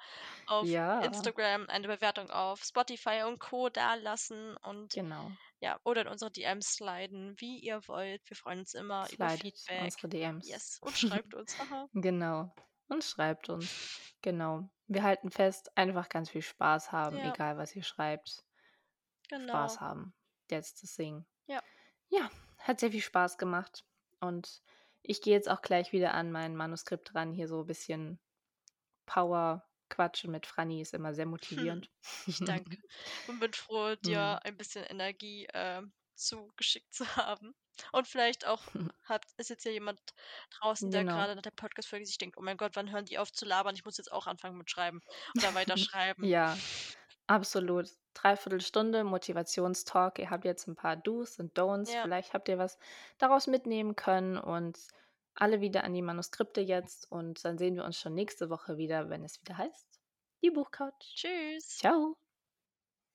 [0.48, 1.02] auf Ja.
[1.02, 3.70] Instagram eine Bewertung auf Spotify und Co.
[3.70, 5.32] dalassen und Genau.
[5.62, 8.22] ja, oder in unsere DMs sliden, wie ihr wollt.
[8.30, 9.82] Wir freuen uns immer über Slidet Feedback.
[9.82, 10.48] unsere DMs.
[10.48, 10.80] Yes.
[10.82, 11.58] Und schreibt uns.
[11.58, 11.88] Haha.
[11.94, 12.54] Genau.
[12.88, 14.14] Und schreibt uns.
[14.22, 14.70] Genau.
[14.88, 17.34] Wir halten fest, einfach ganz viel Spaß haben, Ja.
[17.34, 18.44] egal was ihr schreibt.
[19.30, 19.54] Genau.
[19.54, 20.14] Spaß haben.
[20.48, 21.26] That's the thing.
[21.48, 21.62] Ja.
[22.10, 22.30] Ja,
[22.60, 23.84] hat sehr viel Spaß gemacht.
[24.20, 24.62] Und
[25.02, 27.34] ich gehe jetzt auch gleich wieder an mein Manuskript ran.
[27.34, 28.20] Hier so ein bisschen
[29.08, 31.26] Power quatschen mit Franny ist immer sehr
[31.76, 31.90] motivierend.
[32.28, 32.78] Ich danke.
[33.28, 34.48] Und bin froh, dir Mhm.
[34.50, 37.56] ein bisschen Energie ähm, zugeschickt zu haben.
[37.92, 38.62] Und vielleicht auch
[39.04, 40.00] hat, ist jetzt ja jemand
[40.60, 41.16] draußen, der Genau.
[41.16, 43.76] gerade nach der Podcast-Folge sich denkt, oh mein Gott, wann hören die auf zu labern?
[43.76, 45.02] Ich muss jetzt auch anfangen mit Schreiben
[45.38, 46.24] oder weiterschreiben.
[46.24, 46.58] Ja,
[47.28, 47.90] absolut.
[48.14, 50.20] Dreiviertel Stunde Motivationstalk.
[50.20, 51.92] Ihr habt jetzt ein paar Do's und Don'ts.
[51.94, 52.02] Ja.
[52.04, 52.78] Vielleicht habt ihr was
[53.18, 54.80] daraus mitnehmen können und
[55.36, 57.12] alle wieder an die Manuskripte jetzt.
[57.12, 60.00] Und dann sehen wir uns schon nächste Woche wieder, wenn es wieder heißt,
[60.44, 60.94] die Buchcouch.
[61.16, 61.68] Tschüss.
[61.80, 62.16] Ciao.